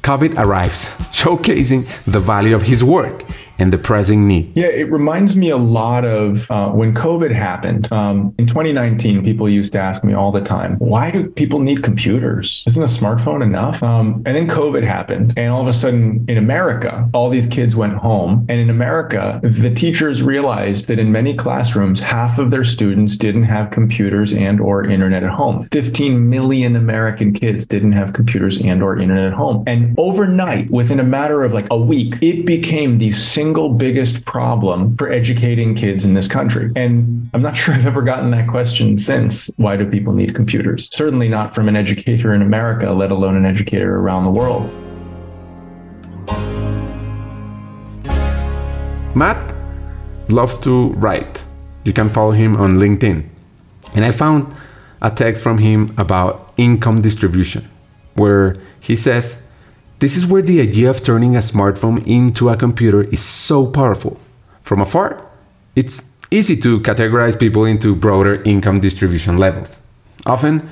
[0.00, 3.24] COVID arrives, showcasing the value of his work
[3.58, 4.56] and the pressing need.
[4.56, 7.90] Yeah, it reminds me a lot of uh, when COVID happened.
[7.92, 11.82] Um, in 2019, people used to ask me all the time, why do people need
[11.82, 12.64] computers?
[12.66, 13.82] Isn't a smartphone enough?
[13.82, 15.34] Um, and then COVID happened.
[15.36, 18.44] And all of a sudden, in America, all these kids went home.
[18.48, 23.44] And in America, the teachers realized that in many classrooms, half of their students didn't
[23.44, 25.68] have computers and or internet at home.
[25.72, 29.62] 15 million American kids didn't have computers and or internet at home.
[29.66, 34.24] And overnight, within a matter of like a week, it became the single single biggest
[34.24, 36.72] problem for educating kids in this country?
[36.74, 39.50] And I'm not sure I've ever gotten that question since.
[39.58, 40.88] Why do people need computers?
[40.90, 44.64] Certainly not from an educator in America, let alone an educator around the world.
[49.14, 49.54] Matt
[50.30, 51.44] loves to write.
[51.84, 53.28] You can follow him on LinkedIn.
[53.94, 54.56] And I found
[55.02, 57.68] a text from him about income distribution,
[58.14, 59.46] where he says,
[60.00, 64.20] This is where the idea of turning a smartphone into a computer is so powerful.
[64.62, 65.24] From afar,
[65.76, 69.80] it's easy to categorize people into broader income distribution levels.
[70.26, 70.68] Often,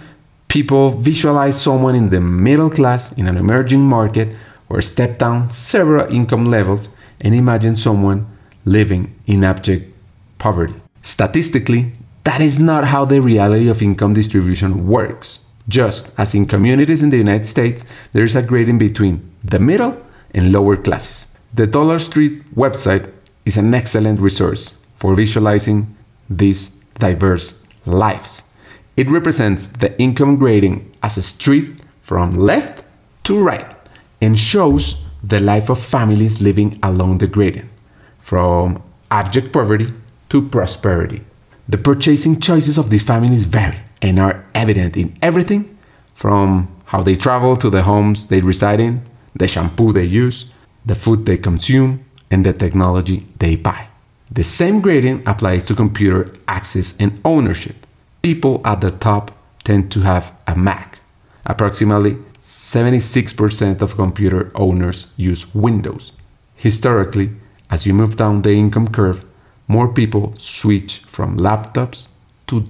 [0.48, 4.36] people visualize someone in the middle class in an emerging market
[4.68, 6.88] or step down several income levels
[7.20, 8.26] and imagine someone
[8.64, 9.94] living in abject
[10.38, 10.74] poverty.
[11.02, 11.92] Statistically,
[12.24, 15.41] that is not how the reality of income distribution works.
[15.68, 20.00] Just as in communities in the United States, there is a grading between the middle
[20.34, 21.28] and lower classes.
[21.54, 23.12] The Dollar Street website
[23.44, 25.96] is an excellent resource for visualizing
[26.28, 28.48] these diverse lives.
[28.96, 32.84] It represents the income grading as a street from left
[33.24, 33.76] to right
[34.20, 37.70] and shows the life of families living along the gradient,
[38.18, 39.92] from abject poverty
[40.28, 41.22] to prosperity.
[41.68, 45.78] The purchasing choices of these families vary and are evident in everything
[46.14, 49.00] from how they travel to the homes they reside in,
[49.34, 50.50] the shampoo they use,
[50.84, 53.88] the food they consume, and the technology they buy.
[54.30, 57.86] The same gradient applies to computer access and ownership.
[58.22, 59.30] People at the top
[59.64, 60.98] tend to have a Mac.
[61.46, 66.12] Approximately 76% of computer owners use Windows.
[66.56, 67.30] Historically,
[67.70, 69.24] as you move down the income curve,
[69.68, 72.08] more people switch from laptops
[72.46, 72.60] to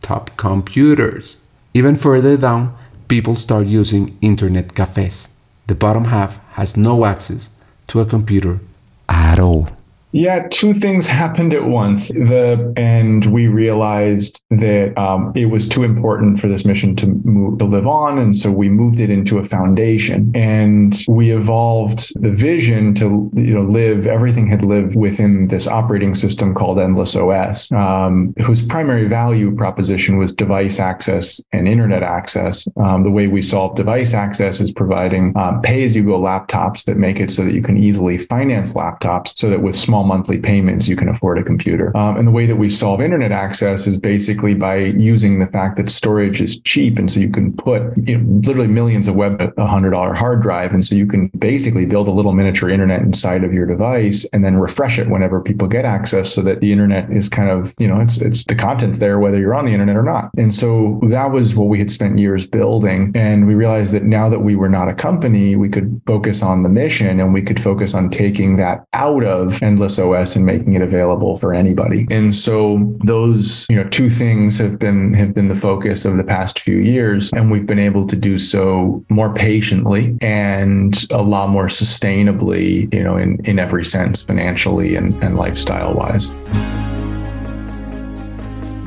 [0.00, 1.42] desktop computers.
[1.74, 2.74] Even further down,
[3.08, 5.28] people start using internet cafes.
[5.66, 7.50] The bottom half has no access
[7.88, 8.60] to a computer
[9.08, 9.68] at all.
[10.12, 12.08] Yeah, two things happened at once.
[12.08, 17.58] The and we realized that um, it was too important for this mission to move
[17.60, 20.32] to live on, and so we moved it into a foundation.
[20.34, 24.06] And we evolved the vision to you know live.
[24.08, 30.18] Everything had lived within this operating system called Endless OS, um, whose primary value proposition
[30.18, 32.66] was device access and internet access.
[32.76, 37.30] Um, the way we solve device access is providing um, pay-as-you-go laptops that make it
[37.30, 40.96] so that you can easily finance laptops, so that with small small monthly payments, you
[40.96, 41.94] can afford a computer.
[41.96, 45.76] Um, and the way that we solve internet access is basically by using the fact
[45.76, 46.98] that storage is cheap.
[46.98, 50.42] And so you can put you know, literally millions of web a hundred dollar hard
[50.42, 50.72] drive.
[50.72, 54.44] And so you can basically build a little miniature internet inside of your device and
[54.44, 57.86] then refresh it whenever people get access so that the internet is kind of, you
[57.86, 60.30] know, it's, it's the contents there, whether you're on the internet or not.
[60.36, 63.12] And so that was what we had spent years building.
[63.14, 66.62] And we realized that now that we were not a company, we could focus on
[66.62, 70.74] the mission and we could focus on taking that out of endless OS and making
[70.74, 72.06] it available for anybody.
[72.10, 76.24] And so those, you know, two things have been have been the focus of the
[76.24, 77.30] past few years.
[77.32, 83.02] And we've been able to do so more patiently and a lot more sustainably, you
[83.02, 86.30] know, in, in every sense, financially and, and lifestyle wise.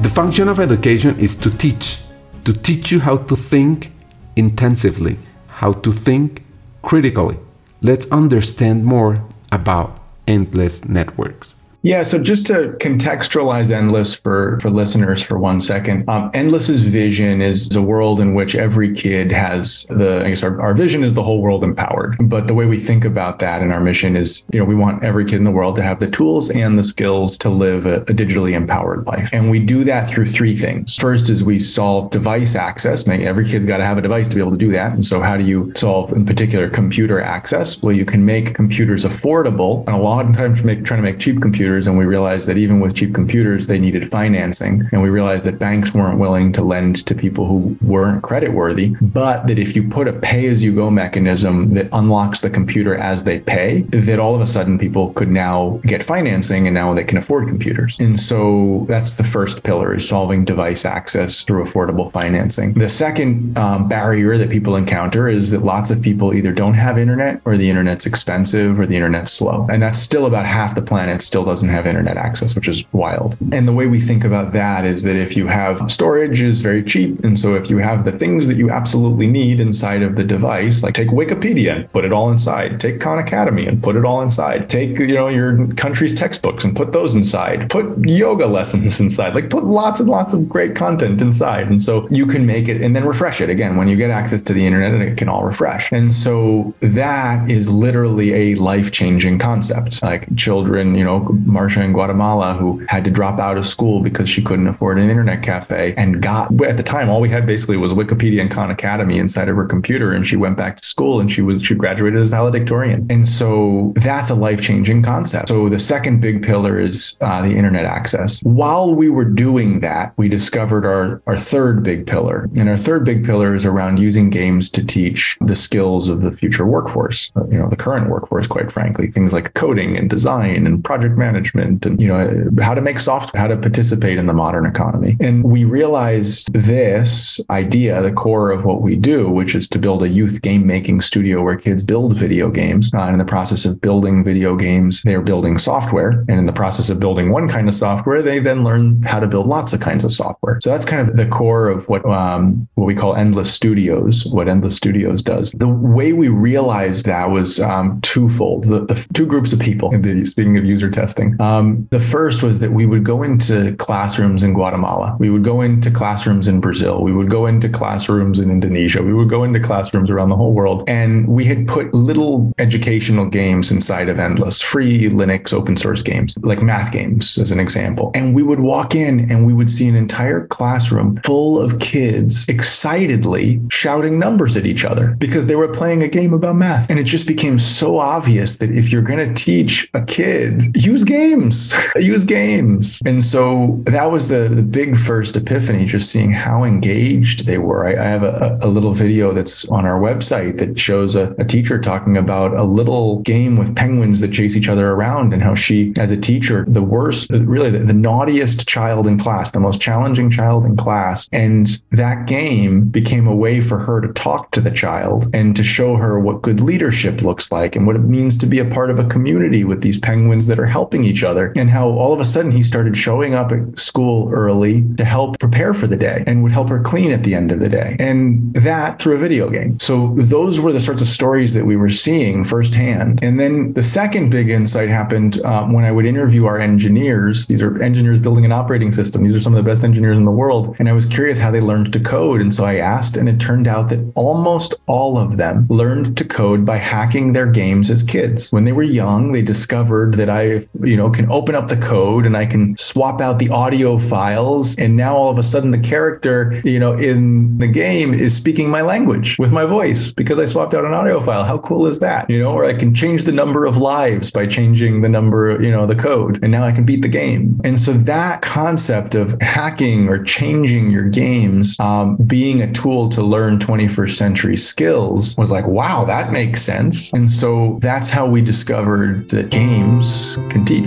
[0.04, 1.99] The function of education is to teach,
[2.43, 3.91] to teach you how to think
[4.36, 6.43] intensively, how to think
[6.82, 7.38] critically.
[7.82, 11.53] Let's understand more about endless networks.
[11.84, 17.42] Yeah, so just to contextualize Endless for, for listeners for one second, um, Endless's vision
[17.42, 21.14] is a world in which every kid has the, I guess our, our vision is
[21.14, 22.16] the whole world empowered.
[22.22, 25.04] But the way we think about that in our mission is, you know, we want
[25.04, 27.98] every kid in the world to have the tools and the skills to live a,
[28.04, 29.28] a digitally empowered life.
[29.34, 30.96] And we do that through three things.
[30.96, 33.06] First is we solve device access.
[33.10, 34.94] Every kid's got to have a device to be able to do that.
[34.94, 37.84] And so how do you solve in particular computer access?
[37.84, 41.20] Well, you can make computers affordable and a lot of times make, trying to make
[41.20, 44.88] cheap computers computers and we realized that even with cheap computers they needed financing.
[44.91, 48.95] And we realized that banks weren't willing to lend to people who weren't credit worthy
[49.01, 52.95] but that if you put a pay as you go mechanism that unlocks the computer
[52.95, 56.93] as they pay that all of a sudden people could now get financing and now
[56.93, 57.97] they can afford computers.
[57.99, 62.74] And so that's the first pillar is solving device access through affordable financing.
[62.74, 66.97] The second um, barrier that people encounter is that lots of people either don't have
[66.97, 69.65] internet or the internet's expensive or the internet's slow.
[69.71, 72.86] And that's still about half the planet still doesn't doesn't have internet access, which is
[72.91, 73.38] wild.
[73.53, 76.84] And the way we think about that is that if you have storage is very
[76.84, 77.24] cheap.
[77.24, 80.84] And so if you have the things that you absolutely need inside of the device,
[80.84, 84.22] like take Wikipedia and put it all inside, take Khan Academy and put it all
[84.22, 89.34] inside, take, you know, your country's textbooks and put those inside, put yoga lessons inside,
[89.34, 91.70] like put lots and lots of great content inside.
[91.70, 94.41] And so you can make it and then refresh it again when you get access
[94.43, 95.93] to the internet and it can all refresh.
[95.93, 100.03] And so that is literally a life changing concept.
[100.03, 101.22] Like children, you know,
[101.54, 105.10] Marcia in Guatemala who had to drop out of school because she couldn't afford an
[105.10, 108.72] internet cafe and got at the time all we had basically was Wikipedia and Khan
[108.72, 111.76] Academy inside of her computer and she went back to school and she was she
[111.76, 113.06] graduated as valedictorian.
[113.10, 115.47] And so that's a life-changing concept.
[115.47, 118.41] So the second big pillar is uh, the internet access.
[118.43, 122.49] While we were doing that, we discovered our our third big pillar.
[122.56, 126.32] And our third big pillar is around using games to teach the skills of the
[126.32, 130.84] future workforce, you know, the current workforce quite frankly, things like coding and design and
[130.84, 134.66] project management and you know how to make software, how to participate in the modern
[134.66, 135.18] economy.
[135.20, 140.04] And we realized this idea, the core of what we do, which is to build
[140.04, 142.94] a youth game making studio where kids build video games.
[142.94, 146.24] Uh, in the process of building video games, they're building software.
[146.28, 149.28] And in the process of building one kind of software, they then learn how to
[149.28, 150.60] build lots of kinds of software.
[150.62, 154.48] So that's kind of the core of what um, what we call Endless Studios, what
[154.48, 155.52] Endless Studios does.
[155.52, 158.66] The way we realized that was um, twofold.
[158.66, 159.91] The, the, two groups of people.
[160.26, 164.54] Speaking of user testing, um, the first was that we would go into classrooms in
[164.54, 165.16] Guatemala.
[165.20, 167.02] We would go into classrooms in Brazil.
[167.02, 169.02] We would go into classrooms in Indonesia.
[169.02, 173.28] We would go into classrooms around the whole world, and we had put little educational
[173.28, 178.12] games inside of Endless, free Linux open source games, like math games, as an example.
[178.16, 182.48] And we would walk in and we would see an entire classroom full of kids
[182.48, 186.90] excitedly shouting numbers at each other because they were playing a game about math.
[186.90, 191.04] And it just became so obvious that if you're going to teach a kid, use
[191.14, 193.01] games, use games.
[193.05, 197.86] And so that was the, the big first epiphany, just seeing how engaged they were.
[197.86, 201.45] I, I have a, a, little video that's on our website that shows a, a
[201.45, 205.53] teacher talking about a little game with penguins that chase each other around and how
[205.53, 209.80] she, as a teacher, the worst, really the, the naughtiest child in class, the most
[209.80, 211.30] challenging child in class.
[211.32, 215.64] And that game became a way for her to talk to the child and to
[215.64, 218.89] show her what good leadership looks like and what it means to be a part
[218.89, 221.54] of a community with these penguins that are helping each other.
[221.56, 225.39] And how all of a sudden he started showing up at school early to help
[225.39, 227.95] prepare for the day and would help her clean at the end of the day.
[227.99, 229.80] And that through a video game.
[229.80, 233.24] So those were the sorts of stories that we were seeing firsthand.
[233.24, 237.47] And then the second big insight happened um, when I would interview our engineers.
[237.47, 239.24] These are engineers building an operating system.
[239.24, 240.76] These are some of the best engineers in the world.
[240.80, 242.41] And I was curious how they learned to code.
[242.41, 246.26] And so I asked, and it turned out that almost all of them learned to
[246.26, 248.51] code by hacking their games as kids.
[248.51, 252.26] When they were young, they discovered that I, you know, can open up the code
[252.26, 254.76] and I can swap out the audio files.
[254.78, 258.70] And now all of a sudden the character, you know, in the game is speaking
[258.70, 261.44] my language with my voice because I swapped out an audio file.
[261.44, 262.30] How cool is that?
[262.30, 265.72] You know, or I can change the number of lives by changing the number, you
[265.72, 266.39] know, the code.
[266.41, 267.60] And now I can beat the game.
[267.64, 273.22] And so that concept of hacking or changing your games um, being a tool to
[273.22, 277.14] learn 21st century skills was like, wow, that makes sense.
[277.14, 280.83] And so that's how we discovered that games can teach.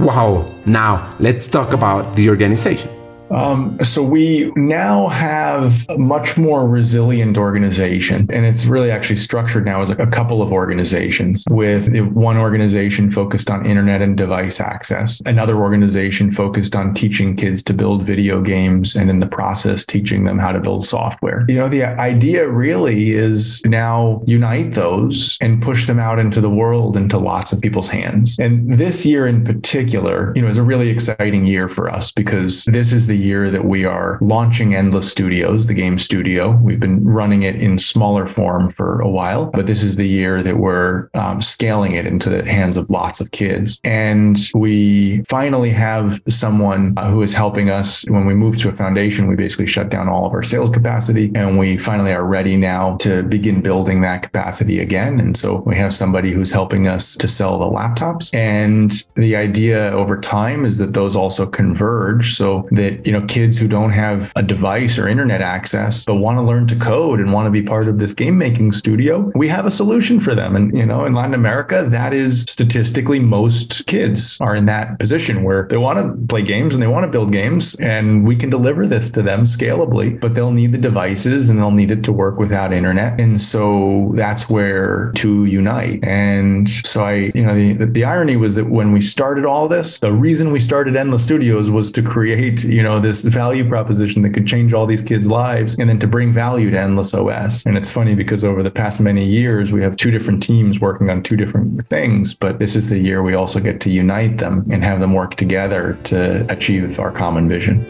[0.00, 0.46] Wow.
[0.64, 2.99] Now let's talk about the organization.
[3.30, 9.64] Um, so we now have a much more resilient organization, and it's really actually structured
[9.64, 11.44] now as a couple of organizations.
[11.50, 17.62] With one organization focused on internet and device access, another organization focused on teaching kids
[17.64, 21.44] to build video games, and in the process teaching them how to build software.
[21.48, 26.50] You know, the idea really is now unite those and push them out into the
[26.50, 28.36] world, into lots of people's hands.
[28.38, 32.64] And this year in particular, you know, is a really exciting year for us because
[32.64, 36.56] this is the year that we are launching Endless Studios, the game studio.
[36.62, 40.42] We've been running it in smaller form for a while, but this is the year
[40.42, 43.80] that we're um, scaling it into the hands of lots of kids.
[43.84, 48.04] And we finally have someone uh, who is helping us.
[48.08, 51.30] When we moved to a foundation, we basically shut down all of our sales capacity,
[51.34, 55.20] and we finally are ready now to begin building that capacity again.
[55.20, 58.30] And so we have somebody who's helping us to sell the laptops.
[58.34, 63.58] And the idea over time is that those also converge so that, you know, kids
[63.58, 67.32] who don't have a device or internet access but want to learn to code and
[67.32, 70.54] want to be part of this game making studio, we have a solution for them.
[70.54, 75.42] And you know, in Latin America, that is statistically most kids are in that position
[75.42, 78.48] where they want to play games and they want to build games, and we can
[78.48, 80.20] deliver this to them scalably.
[80.20, 84.12] But they'll need the devices and they'll need it to work without internet, and so
[84.14, 86.04] that's where to unite.
[86.04, 89.98] And so I, you know, the, the irony was that when we started all this,
[89.98, 94.30] the reason we started Endless Studios was to create, you know, this value proposition that
[94.30, 97.66] could change all these kids' lives and then to bring value to Endless OS.
[97.66, 101.10] And it's funny because over the past many years, we have two different teams working
[101.10, 104.66] on two different things, but this is the year we also get to unite them
[104.70, 107.84] and have them work together to achieve our common vision.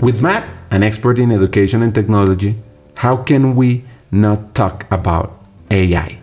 [0.00, 2.56] With Matt, an expert in education and technology,
[2.94, 6.17] how can we not talk about AI?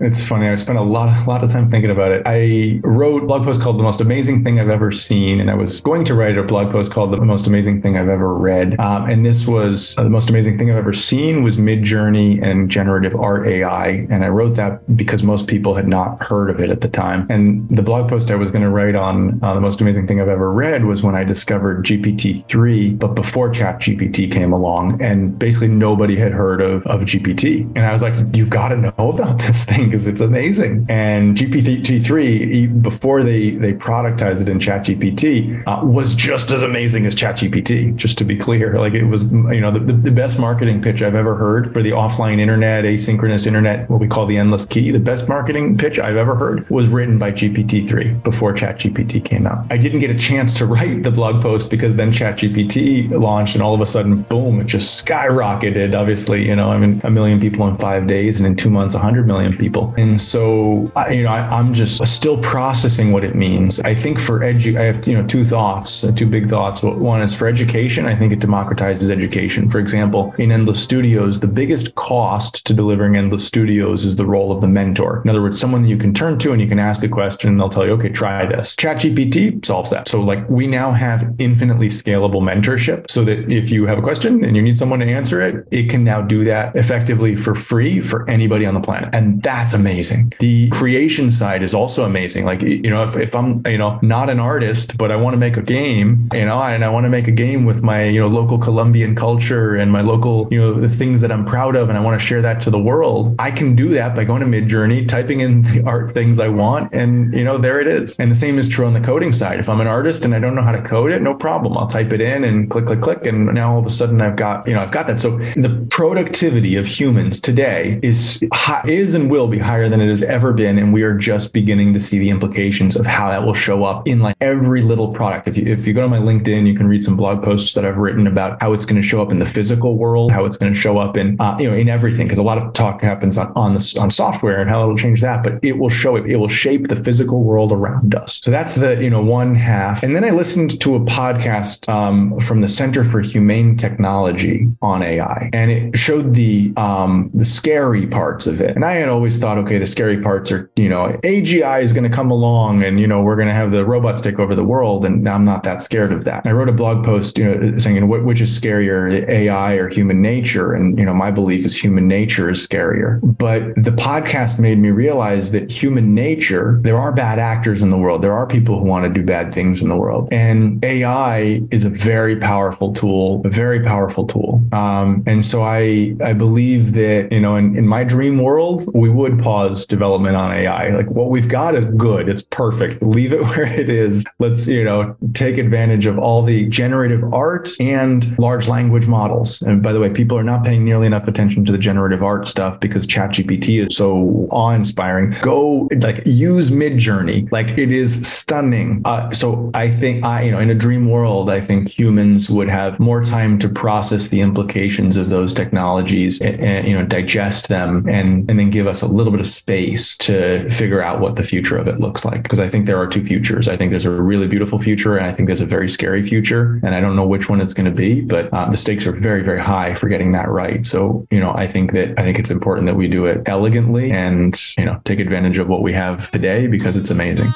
[0.00, 0.48] It's funny.
[0.48, 2.22] I spent a lot, a lot of time thinking about it.
[2.24, 5.54] I wrote a blog post called "The Most Amazing Thing I've Ever Seen," and I
[5.54, 8.78] was going to write a blog post called "The Most Amazing Thing I've Ever Read."
[8.80, 12.70] Um, and this was uh, the most amazing thing I've ever seen was Midjourney and
[12.70, 14.06] generative art AI.
[14.10, 17.26] And I wrote that because most people had not heard of it at the time.
[17.30, 20.20] And the blog post I was going to write on uh, the most amazing thing
[20.20, 25.38] I've ever read was when I discovered GPT-3, but before Chat GPT came along, and
[25.38, 27.66] basically nobody had heard of of GPT.
[27.76, 30.86] And I was like, you've got to know about this thing because it's amazing.
[30.88, 37.14] And GPT-3, before they they productized it in ChatGPT, uh, was just as amazing as
[37.14, 37.96] ChatGPT.
[37.96, 41.14] Just to be clear, like it was, you know, the, the best marketing pitch I've
[41.14, 44.90] ever heard for the offline internet, asynchronous internet, what we call the endless key.
[44.90, 49.66] The best marketing pitch I've ever heard was written by GPT-3 before ChatGPT came out.
[49.70, 53.62] I didn't get a chance to write the blog post because then ChatGPT launched, and
[53.62, 55.98] all of a sudden, boom, it just skyrocketed.
[55.98, 58.94] Obviously, you know, I mean, a million people in five days, and in two months,
[58.94, 59.79] 100 million people.
[59.96, 63.80] And so, I, you know, I, I'm just still processing what it means.
[63.80, 66.82] I think for edu, I have you know two thoughts, uh, two big thoughts.
[66.82, 68.06] One is for education.
[68.06, 69.70] I think it democratizes education.
[69.70, 74.52] For example, in Endless Studios, the biggest cost to delivering Endless Studios is the role
[74.52, 75.22] of the mentor.
[75.24, 77.50] In other words, someone that you can turn to and you can ask a question,
[77.50, 78.76] and they'll tell you, okay, try this.
[78.76, 80.08] ChatGPT solves that.
[80.08, 84.44] So like we now have infinitely scalable mentorship, so that if you have a question
[84.44, 88.00] and you need someone to answer it, it can now do that effectively for free
[88.00, 90.32] for anybody on the planet, and that's amazing.
[90.38, 92.44] The creation side is also amazing.
[92.44, 95.38] Like you know, if, if I'm you know not an artist, but I want to
[95.38, 98.20] make a game, you know, and I want to make a game with my you
[98.20, 101.88] know local Colombian culture and my local you know the things that I'm proud of,
[101.88, 103.34] and I want to share that to the world.
[103.38, 106.92] I can do that by going to Midjourney, typing in the art things I want,
[106.92, 108.18] and you know there it is.
[108.18, 109.60] And the same is true on the coding side.
[109.60, 111.76] If I'm an artist and I don't know how to code it, no problem.
[111.76, 114.36] I'll type it in and click, click, click, and now all of a sudden I've
[114.36, 115.20] got you know I've got that.
[115.20, 120.08] So the productivity of humans today is high, is and will be higher than it
[120.08, 123.44] has ever been, and we are just beginning to see the implications of how that
[123.44, 125.48] will show up in like every little product.
[125.48, 127.84] If you if you go to my LinkedIn, you can read some blog posts that
[127.84, 130.56] I've written about how it's going to show up in the physical world, how it's
[130.56, 133.02] going to show up in uh, you know in everything, because a lot of talk
[133.02, 136.16] happens on on the on software and how it'll change that, but it will show
[136.16, 136.26] it.
[136.26, 138.40] It will shape the physical world around us.
[138.42, 140.02] So that's the you know one half.
[140.02, 145.02] And then I listened to a podcast um, from the Center for Humane Technology on
[145.02, 148.76] AI, and it showed the um, the scary parts of it.
[148.76, 152.08] And I had always thought, okay, the scary parts are you know AGI is going
[152.08, 154.64] to come along, and you know we're going to have the robots take over the
[154.64, 156.44] world, and I'm not that scared of that.
[156.44, 159.74] And I wrote a blog post, you know, saying you know, which is scarier, AI
[159.74, 163.20] or human nature, and you know my belief is human nature is scarier.
[163.22, 167.98] But the podcast made me realize that human nature, there are bad actors in the
[167.98, 168.22] world.
[168.22, 170.28] There are people who want to do bad things in the world.
[170.32, 174.62] And AI is a very powerful tool, a very powerful tool.
[174.72, 179.08] Um, and so I I believe that, you know, in, in my dream world, we
[179.08, 180.88] would pause development on AI.
[180.90, 182.28] Like what we've got is good.
[182.28, 183.02] It's perfect.
[183.02, 184.24] Leave it where it is.
[184.38, 189.62] Let's, you know, take advantage of all the generative art and large language models.
[189.62, 192.48] And by the way, people are not paying nearly enough attention to the generative art
[192.48, 195.36] stuff because ChatGPT is so awe-inspiring.
[195.42, 197.50] Go like use Midjourney.
[197.52, 199.02] Like it is stunning.
[199.04, 202.68] Uh, so I think I, you know, in a dream world, I think humans would
[202.68, 207.68] have more time to process the implications of those technologies and, and you know digest
[207.68, 211.36] them and and then give us a little bit of space to figure out what
[211.36, 212.42] the future of it looks like.
[212.42, 213.68] Because I think there are two futures.
[213.68, 216.80] I think there's a really beautiful future, and I think there's a very scary future.
[216.82, 219.12] And I don't know which one it's going to be, but uh, the stakes are
[219.12, 220.86] very very high for getting that right.
[220.86, 224.10] So you know, I think that I think it's important that we do it elegantly
[224.10, 227.50] and you know take advantage of what we have today because it's amazing.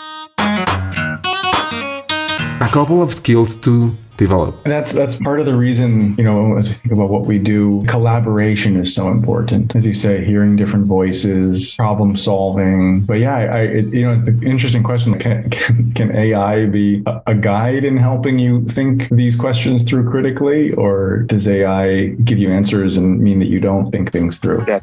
[2.65, 4.55] A couple of skills to develop.
[4.65, 7.39] And that's that's part of the reason, you know, as we think about what we
[7.39, 9.77] do, collaboration is so important.
[9.77, 13.03] As you say, hearing different voices, problem solving.
[13.03, 17.03] But yeah, I, I it, you know, the interesting question: can, can, can AI be
[17.05, 22.39] a, a guide in helping you think these questions through critically, or does AI give
[22.39, 24.65] you answers and mean that you don't think things through?
[24.67, 24.81] Yeah.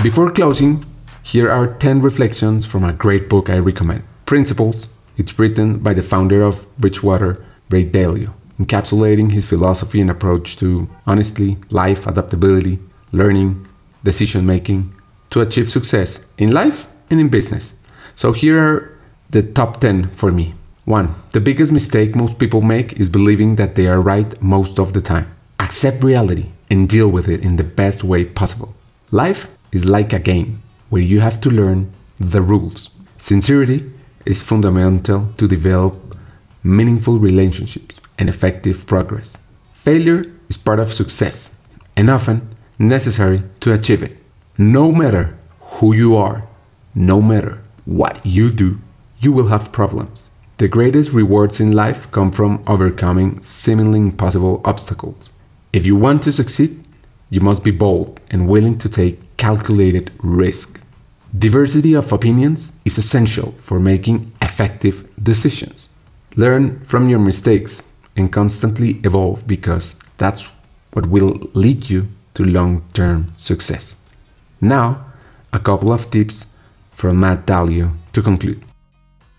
[0.00, 0.84] Before closing,
[1.24, 4.02] here are 10 reflections from a great book I recommend
[4.32, 4.88] Principles.
[5.18, 10.88] It's written by the founder of Bridgewater, Ray Dalio, encapsulating his philosophy and approach to
[11.06, 12.78] honesty, life, adaptability,
[13.12, 13.68] learning,
[14.02, 14.94] decision making
[15.28, 17.74] to achieve success in life and in business.
[18.14, 20.54] So here are the top 10 for me.
[20.86, 21.14] 1.
[21.32, 25.02] The biggest mistake most people make is believing that they are right most of the
[25.02, 25.30] time.
[25.60, 28.72] Accept reality and deal with it in the best way possible.
[29.10, 32.88] Life is like a game where you have to learn the rules.
[33.18, 33.90] Sincerity
[34.24, 35.94] is fundamental to develop
[36.62, 39.38] meaningful relationships and effective progress.
[39.72, 41.56] Failure is part of success
[41.96, 44.18] and often necessary to achieve it.
[44.58, 46.46] No matter who you are,
[46.94, 48.78] no matter what you do,
[49.18, 50.28] you will have problems.
[50.58, 55.30] The greatest rewards in life come from overcoming seemingly impossible obstacles.
[55.72, 56.84] If you want to succeed,
[57.30, 60.81] you must be bold and willing to take calculated risk.
[61.36, 65.88] Diversity of opinions is essential for making effective decisions.
[66.36, 67.82] Learn from your mistakes
[68.14, 70.52] and constantly evolve because that's
[70.92, 73.96] what will lead you to long term success.
[74.60, 75.06] Now,
[75.54, 76.48] a couple of tips
[76.90, 78.62] from Matt Dalio to conclude.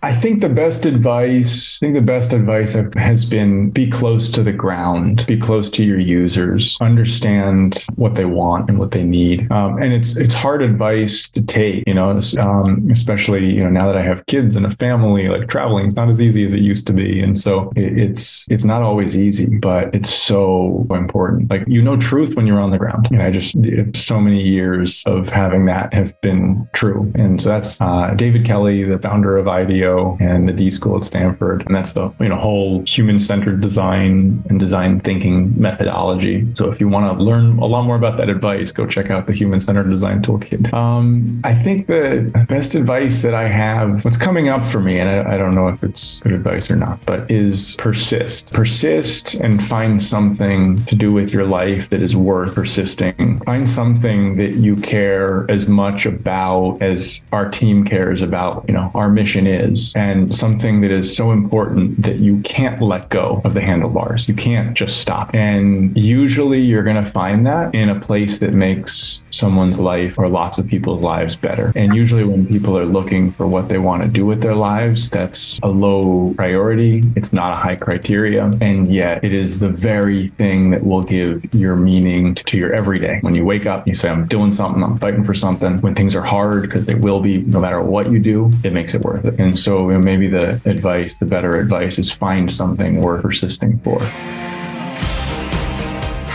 [0.04, 4.44] I think the best advice, I think the best advice has been be close to
[4.44, 9.50] the ground, be close to your users, understand what they want and what they need.
[9.50, 13.88] Um, and it's it's hard advice to take, you know, um, especially you know now
[13.88, 16.60] that I have kids and a family, like traveling is not as easy as it
[16.60, 21.50] used to be, and so it, it's it's not always easy, but it's so important.
[21.50, 23.56] Like you know truth when you're on the ground, and I just
[23.96, 28.84] so many years of having that have been true, and so that's uh, David Kelley,
[28.84, 31.64] the founder of IDEO and the D School at Stanford.
[31.66, 36.48] And that's the you know whole human-centered design and design thinking methodology.
[36.54, 39.28] So if you want to learn a lot more about that advice, go check out
[39.28, 40.74] the Human-Centered Design Toolkit.
[40.74, 45.10] Um, I think the best advice that I have, what's coming up for me, and
[45.10, 48.54] I, I don't know if it's good advice or not, but is persist.
[48.54, 53.40] Persist and find something to do with your life that is worth persisting.
[53.46, 58.92] Find something that you care as much about as our team cares about, you know,
[58.94, 63.54] our mission is and something that is so important that you can't let go of
[63.54, 64.28] the handlebars.
[64.30, 65.34] You can't just stop.
[65.34, 70.28] And usually you're going to find that in a place that makes someone's life or
[70.28, 71.72] lots of people's lives better.
[71.76, 75.10] And usually when people are looking for what they want to do with their lives,
[75.10, 77.04] that's a low priority.
[77.16, 78.46] It's not a high criteria.
[78.62, 83.20] And yet it is the very thing that will give your meaning to your everyday.
[83.22, 85.82] When you wake up, you say, I'm doing something, I'm fighting for something.
[85.82, 88.94] When things are hard, because they will be no matter what you do, it makes
[88.94, 89.40] it worth it.
[89.40, 94.00] And so so maybe the advice, the better advice is find something worth persisting for.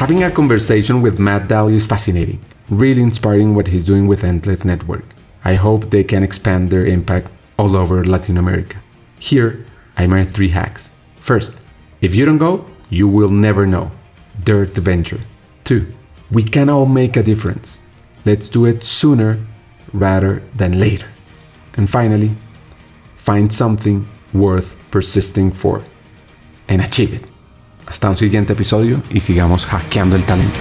[0.03, 4.64] Having a conversation with Matt Dalio is fascinating, really inspiring what he's doing with Endless
[4.64, 5.05] Network.
[5.45, 7.28] I hope they can expand their impact
[7.59, 8.78] all over Latin America.
[9.20, 9.64] Here,
[9.97, 10.91] I made three hacks.
[11.16, 11.55] First,
[12.01, 13.93] if you don't go, you will never know.
[14.43, 15.20] Dare to venture.
[15.62, 15.86] Two,
[16.30, 17.78] we can all make a difference.
[18.24, 19.39] Let's do it sooner
[19.93, 21.07] rather than later.
[21.74, 22.32] And finally,
[23.28, 25.82] find something worth persisting for
[26.66, 27.26] and achieve it.
[27.86, 30.58] Hasta un siguiente episodio y sigamos hackeando el talento.